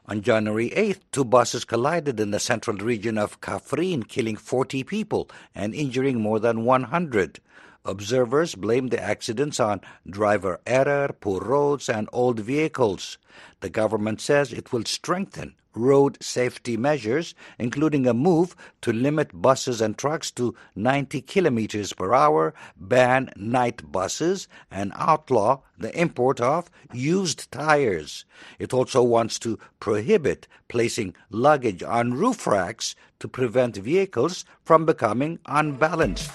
On 0.07 0.23
January 0.23 0.71
8th, 0.71 1.01
two 1.11 1.25
buses 1.25 1.65
collided 1.65 2.21
in 2.21 2.31
the 2.31 2.39
central 2.39 2.77
region 2.77 3.19
of 3.19 3.41
Kaffrine, 3.41 4.07
killing 4.07 4.37
40 4.37 4.85
people 4.85 5.29
and 5.55 5.75
injuring 5.75 6.21
more 6.21 6.39
than 6.39 6.65
100. 6.65 7.41
Observers 7.85 8.55
blame 8.55 8.89
the 8.89 9.03
accidents 9.03 9.59
on 9.59 9.81
driver 10.09 10.61
error, 10.67 11.15
poor 11.21 11.41
roads, 11.41 11.89
and 11.89 12.09
old 12.13 12.39
vehicles. 12.41 13.17
The 13.61 13.71
government 13.71 14.21
says 14.21 14.53
it 14.53 14.71
will 14.73 14.85
strengthen 14.85 15.55
road 15.75 16.19
safety 16.21 16.77
measures, 16.77 17.35
including 17.59 18.07
a 18.07 18.13
move 18.13 18.55
to 18.83 18.93
limit 18.93 19.41
buses 19.41 19.81
and 19.81 19.97
trucks 19.97 20.31
to 20.33 20.55
90 20.75 21.23
kilometers 21.23 21.93
per 21.93 22.13
hour, 22.13 22.53
ban 22.77 23.31
night 23.37 23.91
buses, 23.91 24.49
and 24.71 24.93
outlaw 24.97 25.61
the 25.79 25.97
import 25.99 26.41
of 26.41 26.71
used 26.93 27.51
tires. 27.51 28.25
It 28.59 28.75
also 28.75 29.03
wants 29.03 29.39
to 29.41 29.59
prohibit 29.79 30.49
placing 30.69 31.15
luggage 31.31 31.83
on 31.83 32.15
roof 32.15 32.47
racks 32.47 32.95
to 33.21 33.29
prevent 33.29 33.77
vehicles 33.77 34.45
from 34.65 34.85
becoming 34.85 35.39
unbalanced. 35.47 36.31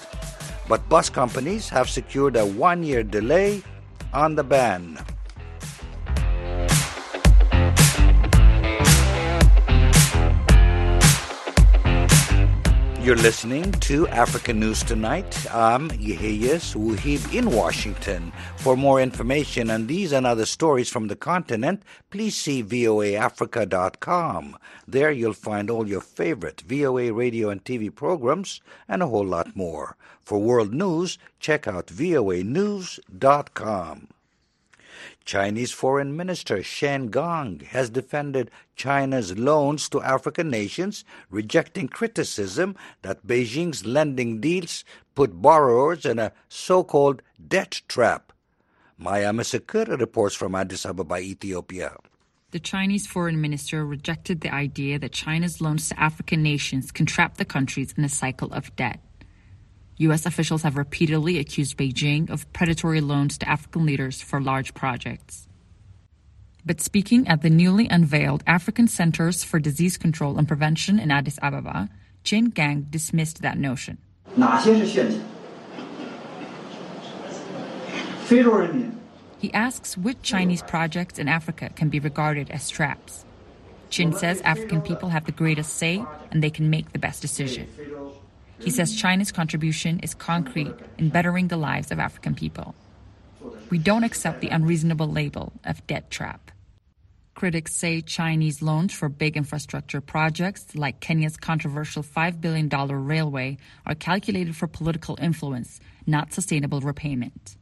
But 0.68 0.88
bus 0.88 1.08
companies 1.08 1.68
have 1.70 1.88
secured 1.88 2.36
a 2.36 2.44
one 2.44 2.82
year 2.82 3.02
delay 3.02 3.62
on 4.12 4.34
the 4.34 4.42
ban. 4.42 4.98
You're 13.06 13.14
listening 13.14 13.70
to 13.86 14.08
African 14.08 14.58
News 14.58 14.82
Tonight. 14.82 15.46
I'm 15.54 15.90
Yehiyas 15.90 16.74
Wuhib 16.74 17.32
in 17.32 17.52
Washington. 17.52 18.32
For 18.56 18.76
more 18.76 19.00
information 19.00 19.70
on 19.70 19.86
these 19.86 20.10
and 20.10 20.26
other 20.26 20.44
stories 20.44 20.88
from 20.88 21.06
the 21.06 21.14
continent, 21.14 21.84
please 22.10 22.34
see 22.34 22.64
voaafrica.com. 22.64 24.58
There 24.88 25.12
you'll 25.12 25.34
find 25.34 25.70
all 25.70 25.88
your 25.88 26.00
favorite 26.00 26.62
VOA 26.62 27.12
radio 27.12 27.48
and 27.48 27.62
TV 27.62 27.94
programs 27.94 28.60
and 28.88 29.04
a 29.04 29.06
whole 29.06 29.24
lot 29.24 29.54
more. 29.54 29.96
For 30.24 30.40
world 30.40 30.74
news, 30.74 31.16
check 31.38 31.68
out 31.68 31.86
voanews.com. 31.86 32.98
Chinese 35.24 35.72
Foreign 35.72 36.16
Minister 36.16 36.58
Qin 36.58 37.10
Gang 37.10 37.60
has 37.70 37.90
defended 37.90 38.50
China's 38.74 39.36
loans 39.38 39.88
to 39.90 40.02
African 40.02 40.50
nations, 40.50 41.04
rejecting 41.30 41.88
criticism 41.88 42.76
that 43.02 43.26
Beijing's 43.26 43.86
lending 43.86 44.40
deals 44.40 44.84
put 45.14 45.42
borrowers 45.42 46.04
in 46.04 46.18
a 46.18 46.32
so 46.48 46.84
called 46.84 47.22
debt 47.48 47.82
trap. 47.88 48.32
Maya 48.98 49.32
Masakur 49.32 49.98
reports 49.98 50.34
from 50.34 50.54
Addis 50.54 50.84
Ababa, 50.84 51.18
Ethiopia. 51.18 51.96
The 52.52 52.60
Chinese 52.60 53.06
foreign 53.06 53.40
minister 53.40 53.84
rejected 53.84 54.40
the 54.40 54.54
idea 54.54 54.98
that 54.98 55.12
China's 55.12 55.60
loans 55.60 55.88
to 55.88 56.00
African 56.00 56.42
nations 56.42 56.90
can 56.90 57.04
trap 57.04 57.36
the 57.36 57.44
countries 57.44 57.92
in 57.96 58.04
a 58.04 58.08
cycle 58.08 58.52
of 58.52 58.74
debt. 58.76 59.00
U.S. 59.98 60.26
officials 60.26 60.62
have 60.62 60.76
repeatedly 60.76 61.38
accused 61.38 61.78
Beijing 61.78 62.28
of 62.28 62.50
predatory 62.52 63.00
loans 63.00 63.38
to 63.38 63.48
African 63.48 63.86
leaders 63.86 64.20
for 64.20 64.40
large 64.40 64.74
projects. 64.74 65.48
But 66.66 66.80
speaking 66.80 67.26
at 67.28 67.42
the 67.42 67.48
newly 67.48 67.88
unveiled 67.88 68.42
African 68.46 68.88
Centers 68.88 69.42
for 69.42 69.58
Disease 69.58 69.96
Control 69.96 70.36
and 70.36 70.46
Prevention 70.46 70.98
in 70.98 71.10
Addis 71.10 71.38
Ababa, 71.40 71.88
Qin 72.24 72.52
Gang 72.52 72.88
dismissed 72.90 73.40
that 73.42 73.56
notion. 73.56 73.98
He 79.38 79.52
asks 79.54 79.96
which 79.96 80.20
Chinese 80.22 80.62
projects 80.62 81.18
in 81.18 81.28
Africa 81.28 81.70
can 81.74 81.88
be 81.88 82.00
regarded 82.00 82.50
as 82.50 82.68
traps. 82.68 83.24
Qin 83.90 84.14
says 84.14 84.40
African 84.42 84.82
people 84.82 85.08
have 85.10 85.24
the 85.24 85.32
greatest 85.32 85.74
say 85.74 86.04
and 86.32 86.42
they 86.42 86.50
can 86.50 86.68
make 86.68 86.92
the 86.92 86.98
best 86.98 87.22
decision. 87.22 87.68
He 88.58 88.70
says 88.70 88.96
China's 88.96 89.32
contribution 89.32 90.00
is 90.00 90.14
concrete 90.14 90.74
in 90.98 91.10
bettering 91.10 91.48
the 91.48 91.56
lives 91.56 91.90
of 91.90 91.98
African 91.98 92.34
people. 92.34 92.74
We 93.70 93.78
don't 93.78 94.04
accept 94.04 94.40
the 94.40 94.48
unreasonable 94.48 95.08
label 95.08 95.52
of 95.64 95.86
debt 95.86 96.10
trap. 96.10 96.50
Critics 97.34 97.76
say 97.76 98.00
Chinese 98.00 98.62
loans 98.62 98.94
for 98.94 99.10
big 99.10 99.36
infrastructure 99.36 100.00
projects 100.00 100.74
like 100.74 101.00
Kenya's 101.00 101.36
controversial 101.36 102.02
$5 102.02 102.40
billion 102.40 102.68
railway 102.68 103.58
are 103.84 103.94
calculated 103.94 104.56
for 104.56 104.66
political 104.66 105.18
influence, 105.20 105.78
not 106.06 106.32
sustainable 106.32 106.80
repayment. 106.80 107.56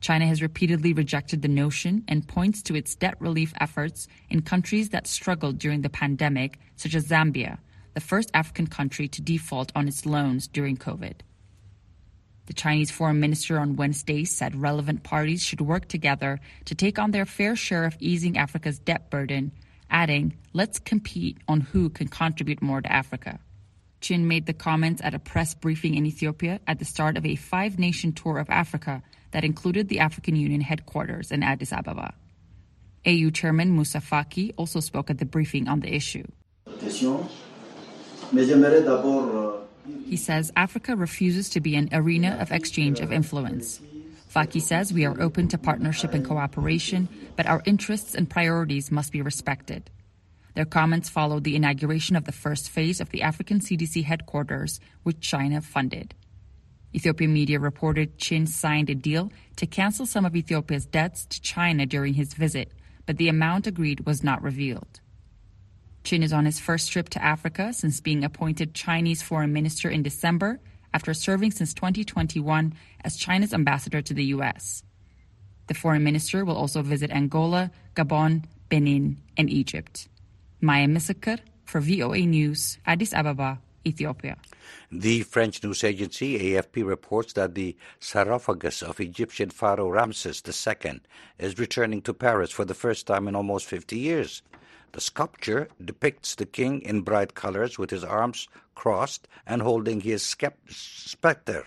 China 0.00 0.26
has 0.26 0.42
repeatedly 0.42 0.92
rejected 0.92 1.42
the 1.42 1.48
notion 1.48 2.04
and 2.08 2.26
points 2.26 2.62
to 2.62 2.74
its 2.74 2.96
debt 2.96 3.14
relief 3.20 3.54
efforts 3.60 4.08
in 4.28 4.42
countries 4.42 4.88
that 4.90 5.06
struggled 5.06 5.58
during 5.58 5.82
the 5.82 5.88
pandemic, 5.88 6.58
such 6.74 6.94
as 6.94 7.06
Zambia, 7.06 7.58
the 7.96 8.00
first 8.02 8.30
African 8.34 8.66
country 8.66 9.08
to 9.08 9.22
default 9.22 9.72
on 9.74 9.88
its 9.88 10.04
loans 10.04 10.46
during 10.46 10.76
COVID. 10.76 11.14
The 12.44 12.52
Chinese 12.52 12.90
foreign 12.90 13.20
minister 13.20 13.58
on 13.58 13.76
Wednesday 13.76 14.26
said 14.26 14.54
relevant 14.54 15.02
parties 15.02 15.42
should 15.42 15.62
work 15.62 15.88
together 15.88 16.38
to 16.66 16.74
take 16.74 16.98
on 16.98 17.12
their 17.12 17.24
fair 17.24 17.56
share 17.56 17.86
of 17.86 17.96
easing 17.98 18.36
Africa's 18.36 18.78
debt 18.78 19.08
burden, 19.08 19.50
adding, 19.88 20.36
let's 20.52 20.78
compete 20.78 21.38
on 21.48 21.62
who 21.62 21.88
can 21.88 22.06
contribute 22.08 22.60
more 22.60 22.82
to 22.82 22.92
Africa. 22.92 23.38
Qin 24.02 24.24
made 24.24 24.44
the 24.44 24.52
comments 24.52 25.00
at 25.02 25.14
a 25.14 25.18
press 25.18 25.54
briefing 25.54 25.94
in 25.94 26.04
Ethiopia 26.04 26.60
at 26.66 26.78
the 26.78 26.84
start 26.84 27.16
of 27.16 27.24
a 27.24 27.36
five 27.36 27.78
nation 27.78 28.12
tour 28.12 28.36
of 28.36 28.50
Africa 28.50 29.02
that 29.30 29.42
included 29.42 29.88
the 29.88 30.00
African 30.00 30.36
Union 30.36 30.60
headquarters 30.60 31.32
in 31.32 31.42
Addis 31.42 31.72
Ababa. 31.72 32.12
AU 33.06 33.30
Chairman 33.30 33.70
Moussa 33.70 34.00
Faki 34.00 34.52
also 34.58 34.80
spoke 34.80 35.08
at 35.08 35.16
the 35.16 35.24
briefing 35.24 35.66
on 35.66 35.80
the 35.80 35.94
issue. 35.94 36.26
Uh, 38.32 39.96
he 40.04 40.16
says 40.16 40.52
Africa 40.56 40.96
refuses 40.96 41.48
to 41.50 41.60
be 41.60 41.76
an 41.76 41.88
arena 41.92 42.36
of 42.40 42.50
exchange 42.50 43.00
of 43.00 43.12
influence. 43.12 43.80
Faki 44.34 44.60
says 44.60 44.92
we 44.92 45.04
are 45.04 45.20
open 45.20 45.48
to 45.48 45.58
partnership 45.58 46.12
and 46.12 46.24
cooperation, 46.26 47.08
but 47.36 47.46
our 47.46 47.62
interests 47.64 48.14
and 48.14 48.28
priorities 48.28 48.90
must 48.90 49.12
be 49.12 49.22
respected. 49.22 49.90
Their 50.54 50.64
comments 50.64 51.08
followed 51.08 51.44
the 51.44 51.56
inauguration 51.56 52.16
of 52.16 52.24
the 52.24 52.32
first 52.32 52.70
phase 52.70 53.00
of 53.00 53.10
the 53.10 53.22
African 53.22 53.60
CDC 53.60 54.04
headquarters, 54.04 54.80
which 55.02 55.20
China 55.20 55.60
funded. 55.60 56.14
Ethiopian 56.94 57.32
media 57.32 57.60
reported 57.60 58.18
Qin 58.18 58.48
signed 58.48 58.88
a 58.88 58.94
deal 58.94 59.30
to 59.56 59.66
cancel 59.66 60.06
some 60.06 60.24
of 60.24 60.34
Ethiopia's 60.34 60.86
debts 60.86 61.26
to 61.26 61.42
China 61.42 61.84
during 61.84 62.14
his 62.14 62.32
visit, 62.32 62.72
but 63.04 63.18
the 63.18 63.28
amount 63.28 63.66
agreed 63.66 64.06
was 64.06 64.24
not 64.24 64.42
revealed. 64.42 65.00
Qin 66.06 66.22
is 66.22 66.32
on 66.32 66.44
his 66.44 66.60
first 66.60 66.92
trip 66.92 67.08
to 67.08 67.22
Africa 67.22 67.72
since 67.72 68.00
being 68.00 68.22
appointed 68.22 68.74
Chinese 68.74 69.22
foreign 69.22 69.52
minister 69.52 69.90
in 69.90 70.04
December 70.04 70.60
after 70.94 71.12
serving 71.12 71.50
since 71.50 71.74
2021 71.74 72.72
as 73.02 73.16
China's 73.16 73.52
ambassador 73.52 74.00
to 74.00 74.14
the 74.14 74.26
U.S. 74.36 74.84
The 75.66 75.74
foreign 75.74 76.04
minister 76.04 76.44
will 76.44 76.56
also 76.56 76.80
visit 76.80 77.10
Angola, 77.10 77.72
Gabon, 77.96 78.44
Benin, 78.68 79.16
and 79.36 79.50
Egypt. 79.50 80.06
Maya 80.60 80.86
Misaker 80.86 81.40
for 81.64 81.80
VOA 81.80 82.20
News, 82.20 82.78
Addis 82.86 83.12
Ababa, 83.12 83.58
Ethiopia. 83.84 84.36
The 84.92 85.22
French 85.22 85.64
news 85.64 85.82
agency 85.82 86.38
AFP 86.38 86.86
reports 86.86 87.32
that 87.32 87.56
the 87.56 87.76
sarcophagus 87.98 88.80
of 88.80 89.00
Egyptian 89.00 89.50
pharaoh 89.50 89.88
Ramses 89.88 90.40
II 90.46 91.00
is 91.40 91.58
returning 91.58 92.00
to 92.02 92.14
Paris 92.14 92.52
for 92.52 92.64
the 92.64 92.74
first 92.74 93.08
time 93.08 93.26
in 93.26 93.34
almost 93.34 93.66
50 93.66 93.98
years. 93.98 94.42
The 94.96 95.02
sculpture 95.02 95.68
depicts 95.84 96.34
the 96.34 96.46
king 96.46 96.80
in 96.80 97.02
bright 97.02 97.34
colors 97.34 97.78
with 97.78 97.90
his 97.90 98.02
arms 98.02 98.48
crossed 98.74 99.28
and 99.46 99.60
holding 99.60 100.00
his 100.00 100.22
scepter. 100.22 101.66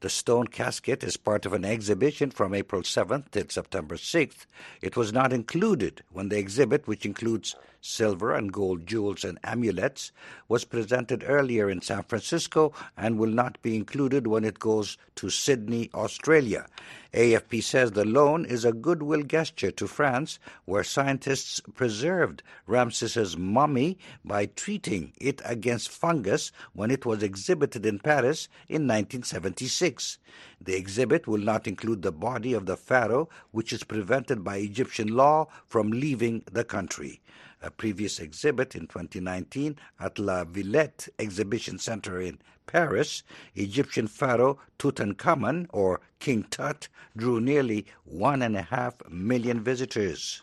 The 0.00 0.08
stone 0.08 0.46
casket 0.46 1.04
is 1.04 1.18
part 1.18 1.44
of 1.44 1.52
an 1.52 1.66
exhibition 1.66 2.30
from 2.30 2.54
April 2.54 2.80
7th 2.80 3.30
till 3.32 3.50
September 3.50 3.96
6th. 3.96 4.46
It 4.80 4.96
was 4.96 5.12
not 5.12 5.30
included 5.30 6.04
when 6.10 6.30
the 6.30 6.38
exhibit, 6.38 6.88
which 6.88 7.04
includes 7.04 7.54
silver 7.82 8.34
and 8.34 8.50
gold 8.50 8.86
jewels 8.86 9.24
and 9.24 9.38
amulets, 9.44 10.10
was 10.48 10.64
presented 10.64 11.22
earlier 11.26 11.68
in 11.68 11.82
San 11.82 12.04
Francisco 12.04 12.72
and 12.96 13.18
will 13.18 13.28
not 13.28 13.60
be 13.60 13.76
included 13.76 14.26
when 14.26 14.42
it 14.42 14.58
goes 14.58 14.96
to 15.16 15.28
Sydney, 15.28 15.90
Australia. 15.92 16.66
AFP 17.14 17.62
says 17.62 17.92
the 17.92 18.04
loan 18.04 18.44
is 18.44 18.64
a 18.64 18.72
goodwill 18.72 19.22
gesture 19.22 19.70
to 19.70 19.86
France, 19.86 20.40
where 20.64 20.82
scientists 20.82 21.60
preserved 21.74 22.42
Ramses's 22.66 23.36
mummy 23.36 23.98
by 24.24 24.46
treating 24.46 25.12
it 25.20 25.40
against 25.44 25.90
fungus 25.90 26.50
when 26.72 26.90
it 26.90 27.06
was 27.06 27.22
exhibited 27.22 27.86
in 27.86 28.00
Paris 28.00 28.48
in 28.68 28.88
1976. 28.88 30.18
The 30.60 30.74
exhibit 30.74 31.28
will 31.28 31.38
not 31.38 31.68
include 31.68 32.02
the 32.02 32.10
body 32.10 32.52
of 32.52 32.66
the 32.66 32.76
pharaoh, 32.76 33.28
which 33.52 33.72
is 33.72 33.84
prevented 33.84 34.42
by 34.42 34.56
Egyptian 34.56 35.08
law 35.08 35.46
from 35.68 35.92
leaving 35.92 36.42
the 36.50 36.64
country. 36.64 37.20
A 37.62 37.70
previous 37.70 38.18
exhibit 38.18 38.74
in 38.74 38.88
2019 38.88 39.76
at 40.00 40.18
La 40.18 40.44
Villette 40.44 41.08
Exhibition 41.20 41.78
Center 41.78 42.20
in 42.20 42.40
Paris, 42.74 43.22
Egyptian 43.54 44.08
pharaoh 44.08 44.58
Tutankhamun, 44.80 45.68
or 45.70 46.00
King 46.18 46.42
Tut, 46.50 46.88
drew 47.16 47.40
nearly 47.40 47.86
one 48.02 48.42
and 48.42 48.56
a 48.56 48.62
half 48.62 48.96
million 49.08 49.62
visitors. 49.62 50.42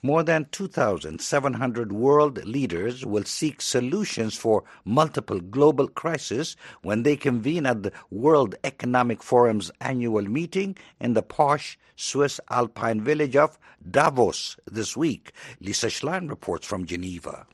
More 0.00 0.22
than 0.22 0.46
2,700 0.52 1.90
world 1.90 2.44
leaders 2.44 3.04
will 3.04 3.24
seek 3.24 3.60
solutions 3.60 4.36
for 4.36 4.62
multiple 4.84 5.40
global 5.40 5.88
crises 5.88 6.56
when 6.82 7.02
they 7.02 7.16
convene 7.16 7.66
at 7.66 7.82
the 7.82 7.90
World 8.12 8.54
Economic 8.62 9.20
Forum's 9.20 9.72
annual 9.80 10.22
meeting 10.22 10.76
in 11.00 11.14
the 11.14 11.22
posh 11.22 11.76
Swiss 11.96 12.38
alpine 12.48 13.00
village 13.00 13.34
of 13.34 13.58
Davos 13.90 14.56
this 14.70 14.96
week. 14.96 15.32
Lisa 15.60 15.88
Schlein 15.88 16.30
reports 16.30 16.64
from 16.64 16.86
Geneva. 16.86 17.44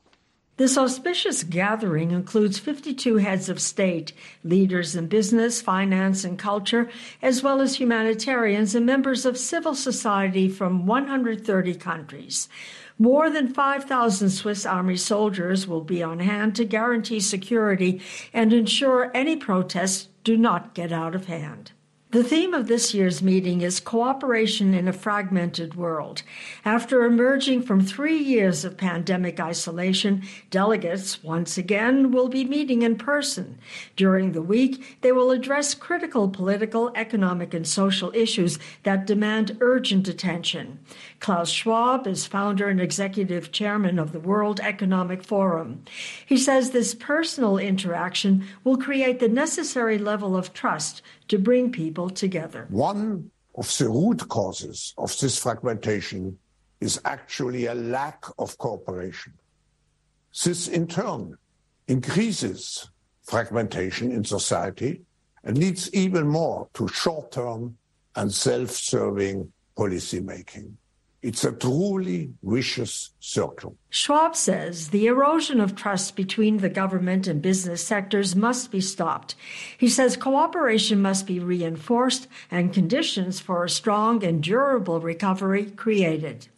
This 0.57 0.79
auspicious 0.79 1.43
gathering 1.43 2.13
includes 2.13 2.61
52 2.61 3.17
heads 3.17 3.49
of 3.49 3.61
state, 3.61 4.13
leaders 4.45 4.95
in 4.95 5.09
business, 5.09 5.61
finance, 5.61 6.23
and 6.23 6.39
culture, 6.39 6.89
as 7.21 7.43
well 7.43 7.61
as 7.61 7.75
humanitarians 7.75 8.77
and 8.77 8.87
members 8.87 9.27
of 9.27 9.37
civil 9.37 9.75
society 9.75 10.49
from 10.49 10.87
130 10.87 11.75
countries. 11.75 12.49
More 13.01 13.31
than 13.31 13.53
5,000 13.53 14.31
Swiss 14.31 14.65
Army 14.65 14.97
soldiers 14.97 15.67
will 15.67 15.81
be 15.81 16.05
on 16.05 16.21
hand 16.21 16.55
to 16.55 16.65
guarantee 16.65 17.19
security 17.19 18.01
and 18.33 18.53
ensure 18.53 19.11
any 19.13 19.35
protests 19.35 20.09
do 20.23 20.37
not 20.37 20.73
get 20.73 20.93
out 20.93 21.17
of 21.17 21.25
hand. 21.25 21.73
The 22.15 22.23
theme 22.23 22.55
of 22.55 22.69
this 22.69 22.95
year's 22.95 23.23
meeting 23.23 23.63
is 23.63 23.81
cooperation 23.81 24.73
in 24.73 24.87
a 24.87 24.93
fragmented 24.93 25.75
world. 25.75 26.23
After 26.65 27.05
emerging 27.05 27.63
from 27.63 27.81
three 27.81 28.19
years 28.19 28.65
of 28.65 28.77
pandemic 28.77 29.41
isolation, 29.41 30.23
delegates 30.49 31.25
once 31.25 31.59
again 31.59 32.13
will 32.13 32.29
be 32.29 32.45
meeting 32.45 32.83
in 32.83 32.95
person. 32.95 33.59
During 33.97 34.31
the 34.31 34.43
week, 34.43 34.99
they 35.01 35.11
will 35.11 35.33
address 35.33 35.75
critical 35.75 36.29
political, 36.29 36.93
economic, 36.95 37.53
and 37.53 37.67
social 37.67 38.13
issues 38.15 38.61
that 38.85 39.09
demand 39.09 39.57
urgent 39.61 40.07
attention. 40.07 40.79
Klaus 41.19 41.51
Schwab 41.51 42.07
is 42.07 42.27
founder 42.27 42.69
and 42.69 42.81
executive 42.81 43.51
chairman 43.51 43.99
of 43.99 44.13
the 44.13 44.21
World 44.21 44.61
Economic 44.61 45.25
Forum. 45.25 45.83
He 46.25 46.37
says 46.37 46.71
this 46.71 46.95
personal 46.95 47.59
interaction 47.59 48.47
will 48.63 48.77
create 48.77 49.19
the 49.19 49.29
necessary 49.29 49.99
level 49.99 50.37
of 50.37 50.53
trust 50.53 51.03
to 51.29 51.39
bring 51.39 51.73
people 51.73 52.11
together. 52.11 52.67
One 52.71 53.31
of 53.55 53.77
the 53.79 53.89
root 53.89 54.29
causes 54.29 54.95
of 54.99 55.17
this 55.19 55.39
fragmentation 55.39 56.39
is 56.81 57.01
actually 57.05 57.67
a 57.67 57.75
lack 57.75 58.25
of 58.39 58.59
cooperation. 58.59 59.33
This 60.45 60.69
in 60.69 60.87
turn 60.87 61.37
increases 61.89 62.91
fragmentation 63.23 64.13
in 64.13 64.25
society 64.25 65.03
and 65.45 65.57
leads 65.57 65.93
even 65.95 66.27
more 66.27 66.69
to 66.75 66.89
short-term 66.89 67.77
and 68.17 68.33
self-serving 68.33 69.53
policy 69.77 70.21
making. 70.21 70.77
It's 71.25 71.43
a 71.43 71.53
truly 71.53 72.35
vicious 72.43 73.13
circle. 73.19 73.79
Schwab 73.89 74.37
says 74.37 74.89
the 74.89 75.07
erosion 75.07 75.59
of 75.59 75.75
trust 75.75 76.17
between 76.17 76.59
the 76.59 76.69
government 76.69 77.27
and 77.27 77.41
business 77.41 77.83
sectors 77.83 78.37
must 78.37 78.71
be 78.71 78.83
stopped. 78.83 79.35
He 79.79 79.89
says 79.89 80.19
cooperation 80.19 81.01
must 81.01 81.27
be 81.27 81.41
reinforced 81.41 82.29
and 82.51 82.75
conditions 82.75 83.41
for 83.41 83.65
a 83.65 83.71
strong 83.71 84.23
and 84.23 84.43
durable 84.43 85.01
recovery 85.01 85.71
created. 85.71 86.49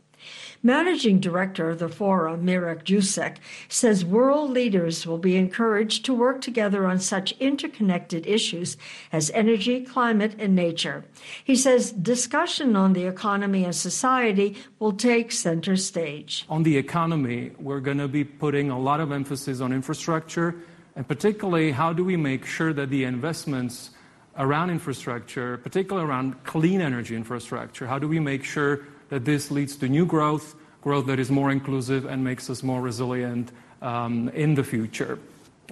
Managing 0.66 1.20
director 1.20 1.70
of 1.70 1.78
the 1.78 1.88
forum, 1.88 2.44
Mirek 2.44 2.82
Dušek, 2.82 3.36
says 3.68 4.04
world 4.04 4.50
leaders 4.50 5.06
will 5.06 5.16
be 5.16 5.36
encouraged 5.36 6.04
to 6.06 6.12
work 6.12 6.40
together 6.40 6.88
on 6.88 6.98
such 6.98 7.30
interconnected 7.38 8.26
issues 8.26 8.76
as 9.12 9.30
energy, 9.30 9.84
climate, 9.84 10.34
and 10.40 10.56
nature. 10.56 11.04
He 11.44 11.54
says 11.54 11.92
discussion 11.92 12.74
on 12.74 12.94
the 12.94 13.04
economy 13.04 13.62
and 13.62 13.76
society 13.76 14.56
will 14.80 14.90
take 14.90 15.30
center 15.30 15.76
stage. 15.76 16.44
On 16.48 16.64
the 16.64 16.76
economy, 16.76 17.52
we're 17.60 17.78
going 17.78 17.98
to 17.98 18.08
be 18.08 18.24
putting 18.24 18.68
a 18.68 18.78
lot 18.78 18.98
of 18.98 19.12
emphasis 19.12 19.60
on 19.60 19.72
infrastructure, 19.72 20.56
and 20.96 21.06
particularly 21.06 21.70
how 21.70 21.92
do 21.92 22.02
we 22.02 22.16
make 22.16 22.44
sure 22.44 22.72
that 22.72 22.90
the 22.90 23.04
investments 23.04 23.90
around 24.36 24.70
infrastructure, 24.70 25.58
particularly 25.58 26.08
around 26.08 26.42
clean 26.42 26.80
energy 26.80 27.14
infrastructure, 27.14 27.86
how 27.86 28.00
do 28.00 28.08
we 28.08 28.18
make 28.18 28.42
sure 28.42 28.80
that 29.08 29.24
this 29.24 29.50
leads 29.50 29.76
to 29.76 29.88
new 29.88 30.06
growth, 30.06 30.54
growth 30.82 31.06
that 31.06 31.18
is 31.18 31.30
more 31.30 31.50
inclusive 31.50 32.04
and 32.04 32.22
makes 32.22 32.48
us 32.50 32.62
more 32.62 32.80
resilient 32.80 33.52
um, 33.82 34.28
in 34.30 34.54
the 34.54 34.64
future. 34.64 35.18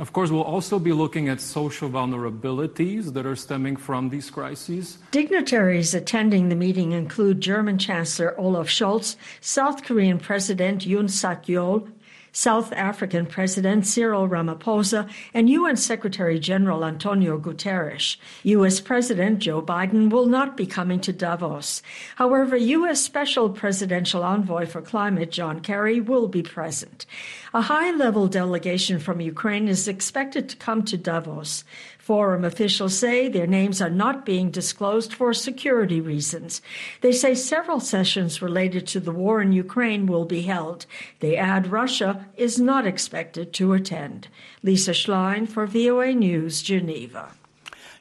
Of 0.01 0.13
course, 0.13 0.31
we'll 0.31 0.43
also 0.43 0.81
be 0.81 0.93
looking 0.93 1.29
at 1.29 1.41
social 1.41 1.89
vulnerabilities 1.89 3.13
that 3.13 3.27
are 3.27 3.37
stemming 3.37 3.77
from 3.77 4.09
these 4.09 4.29
crises. 4.29 4.99
Dignitaries 5.13 5.95
attending 5.95 6.49
the 6.49 6.57
meeting 6.57 6.91
include 6.91 7.41
German 7.41 7.79
Chancellor 7.79 8.39
Olaf 8.39 8.69
Scholz, 8.69 9.15
South 9.41 9.85
Korean 9.85 10.19
President 10.19 10.85
Yoon 10.85 11.09
Suk 11.09 11.45
Yeol, 11.45 11.89
South 12.35 12.73
African 12.73 13.27
President 13.27 13.87
Cyril 13.87 14.29
Ramaphosa, 14.29 15.09
and 15.33 15.49
UN 15.49 15.77
Secretary 15.77 16.41
General 16.41 16.85
Antonio 16.85 17.39
Guterres. 17.39 18.17
U.S. 18.43 18.81
President 18.81 19.39
Joe 19.39 19.63
Biden 19.63 20.11
will 20.11 20.27
not 20.27 20.57
be 20.57 20.67
coming 20.67 21.01
to 21.01 21.13
Davos. 21.13 21.81
However, 22.17 22.57
U.S. 22.57 23.01
Special 23.01 23.51
Presidential 23.51 24.25
Envoy 24.25 24.67
for 24.67 24.83
Climate 24.83 25.31
John 25.31 25.61
Kerry 25.61 26.01
will 26.01 26.27
be 26.27 26.43
present. 26.43 27.07
A 27.55 27.63
high 27.63 27.93
level 27.93 28.27
delegation 28.27 28.99
from 28.99 29.21
Ukraine 29.21 29.69
is 29.69 29.87
expected 29.87 30.49
to 30.49 30.57
come 30.57 30.83
to 30.87 30.97
Davos. 30.97 31.63
Forum 32.01 32.45
officials 32.45 32.99
say 32.99 33.29
their 33.29 33.47
names 33.47 33.81
are 33.81 33.89
not 34.05 34.27
being 34.27 34.51
disclosed 34.51 35.15
for 35.15 35.33
security 35.33 36.01
reasons. 36.01 36.61
They 37.01 37.13
say 37.13 37.37
several 37.37 37.79
sessions 37.79 38.43
related 38.43 38.89
to 38.89 38.99
the 38.99 39.13
war 39.13 39.41
in 39.41 39.53
Ukraine 39.53 40.07
will 40.07 40.25
be 40.25 40.43
held. 40.43 40.87
They 41.21 41.37
add 41.37 41.69
Russia 41.69 42.27
is 42.37 42.59
not 42.59 42.89
expected 42.89 43.53
to 43.53 43.73
attend. 43.73 44.27
Lisa 44.65 44.91
Schlein 44.91 45.47
for 45.49 45.65
VOA 45.65 46.13
News, 46.13 46.61
Geneva. 46.61 47.35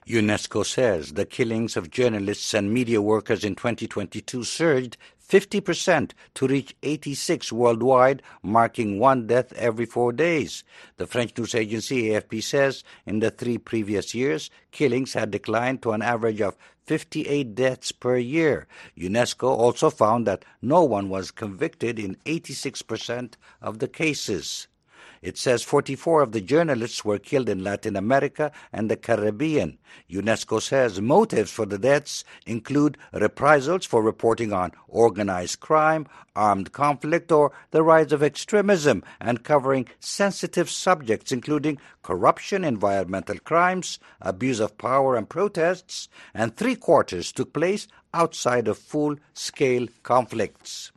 UNESCO 0.08 0.66
says 0.66 1.14
the 1.14 1.26
killings 1.26 1.78
of 1.78 1.90
journalists 1.90 2.54
and 2.56 2.74
media 2.74 3.02
workers 3.02 3.46
in 3.46 3.56
2022 3.56 4.44
surged 4.44 4.98
50% 5.34 6.12
to 6.36 6.48
reach 6.48 6.76
86 6.84 7.52
worldwide, 7.52 8.22
marking 8.44 9.00
one 9.00 9.26
death 9.26 9.52
every 9.54 9.88
four 9.88 10.14
days. 10.14 10.64
The 10.98 11.08
French 11.08 11.36
news 11.36 11.56
agency 11.56 12.10
AFP 12.10 12.44
says 12.44 12.84
in 13.08 13.18
the 13.18 13.32
three 13.32 13.58
previous 13.58 14.14
years, 14.14 14.52
killings 14.70 15.14
had 15.14 15.32
declined 15.32 15.82
to 15.82 15.94
an 15.94 16.04
average 16.04 16.40
of 16.40 16.56
58 16.86 17.56
deaths 17.56 17.92
per 17.92 18.18
year. 18.18 18.68
UNESCO 18.96 19.48
also 19.48 19.90
found 19.90 20.28
that 20.28 20.46
no 20.62 20.84
one 20.84 21.10
was 21.10 21.32
convicted 21.32 21.98
in 21.98 22.16
86% 22.28 23.34
of 23.60 23.80
the 23.80 23.88
cases. 23.88 24.68
It 25.24 25.38
says 25.38 25.64
44 25.64 26.22
of 26.22 26.32
the 26.34 26.42
journalists 26.42 27.06
were 27.06 27.18
killed 27.18 27.48
in 27.48 27.64
Latin 27.64 27.96
America 27.96 28.52
and 28.74 28.92
the 28.92 28.98
Caribbean. 28.98 29.78
UNESCO 30.10 30.62
says 30.62 31.00
motives 31.00 31.50
for 31.50 31.66
the 31.66 31.78
deaths 31.78 32.26
include 32.46 32.98
reprisals 33.14 33.86
for 33.86 34.04
reporting 34.04 34.52
on 34.52 34.74
organized 34.90 35.62
crime, 35.62 36.08
armed 36.36 36.74
conflict, 36.74 37.32
or 37.32 37.54
the 37.72 37.84
rise 37.84 38.12
of 38.12 38.22
extremism, 38.22 39.02
and 39.22 39.46
covering 39.46 39.88
sensitive 40.02 40.70
subjects 40.70 41.32
including 41.32 41.80
corruption, 42.02 42.66
environmental 42.66 43.40
crimes, 43.40 44.00
abuse 44.20 44.60
of 44.60 44.78
power, 44.78 45.16
and 45.16 45.30
protests, 45.30 46.10
and 46.34 46.58
three 46.58 46.76
quarters 46.76 47.32
took 47.32 47.54
place 47.54 47.88
outside 48.14 48.68
of 48.68 48.78
full 48.78 49.16
scale 49.34 49.88
conflicts. 50.04 50.92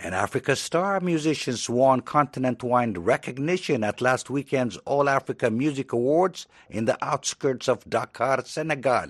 And 0.00 0.14
Africa 0.14 0.54
star 0.54 1.00
musicians 1.00 1.68
won 1.68 2.02
continent-wide 2.02 2.96
recognition 2.98 3.82
at 3.82 4.00
last 4.00 4.30
weekend's 4.30 4.76
All 4.84 5.08
Africa 5.08 5.50
Music 5.50 5.92
Awards 5.92 6.46
in 6.70 6.84
the 6.84 6.96
outskirts 7.04 7.68
of 7.68 7.84
Dakar, 7.90 8.44
Senegal. 8.44 9.08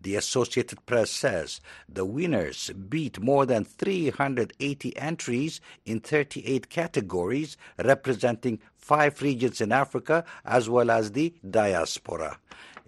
The 0.00 0.16
Associated 0.16 0.86
Press 0.86 1.10
says 1.10 1.60
the 1.86 2.06
winners 2.06 2.70
beat 2.70 3.20
more 3.20 3.44
than 3.44 3.66
380 3.66 4.96
entries 4.96 5.60
in 5.84 6.00
38 6.00 6.70
categories, 6.70 7.58
representing 7.76 8.60
five 8.78 9.20
regions 9.20 9.60
in 9.60 9.72
Africa 9.72 10.24
as 10.46 10.70
well 10.70 10.90
as 10.90 11.12
the 11.12 11.34
diaspora. 11.48 12.38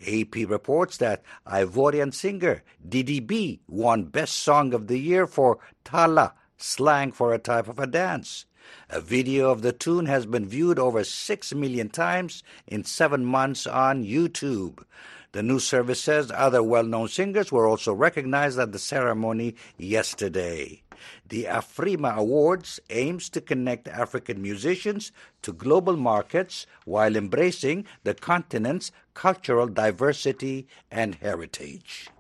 AP 0.01 0.37
reports 0.49 0.97
that 0.97 1.23
Ivorian 1.47 2.15
singer 2.15 2.63
Didi 2.89 3.21
B 3.21 3.61
won 3.69 4.05
Best 4.05 4.37
Song 4.37 4.73
of 4.73 4.87
the 4.87 4.99
Year 4.99 5.27
for 5.27 5.59
Talla 5.85 6.33
slang 6.63 7.13
for 7.13 7.33
a 7.35 7.39
type 7.39 7.69
of 7.69 7.79
a 7.79 7.87
dance. 7.87 8.47
A 8.89 9.01
video 9.01 9.51
of 9.51 9.63
the 9.63 9.73
tune 9.73 10.07
has 10.07 10.25
been 10.25 10.47
viewed 10.47 10.79
over 10.79 11.03
6 11.03 11.55
million 11.55 11.89
times 11.89 12.43
in 12.67 12.85
seven 12.85 13.25
months 13.25 13.67
on 13.67 14.05
YouTube. 14.05 14.85
The 15.33 15.43
news 15.43 15.65
service 15.67 16.01
says 16.01 16.31
other 16.31 16.63
well 16.63 16.85
known 16.85 17.09
singers 17.09 17.51
were 17.51 17.67
also 17.67 17.93
recognized 17.93 18.59
at 18.59 18.73
the 18.73 18.79
ceremony 18.79 19.57
yesterday. 19.79 20.83
The 21.29 21.45
Afrima 21.45 22.15
Awards 22.15 22.79
aims 22.91 23.29
to 23.31 23.41
connect 23.41 23.89
African 23.89 24.41
musicians 24.41 25.11
to 25.43 25.53
global 25.53 25.97
markets 25.97 26.67
while 26.85 27.17
embracing 27.17 27.87
the 28.05 28.15
continent's 28.15 28.93
cultural 29.15 29.67
diversity 29.67 30.69
and 30.91 31.17
heritage. 31.17 32.11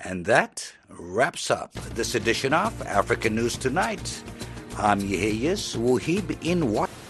And 0.00 0.24
that 0.26 0.72
wraps 0.88 1.50
up 1.50 1.72
this 1.94 2.14
edition 2.14 2.52
of 2.52 2.80
African 2.82 3.34
News 3.34 3.56
Tonight. 3.56 4.22
I'm 4.76 5.00
Yeheyes 5.00 5.76
Wuhib 5.76 6.36
in 6.44 6.72
Washington. 6.72 7.03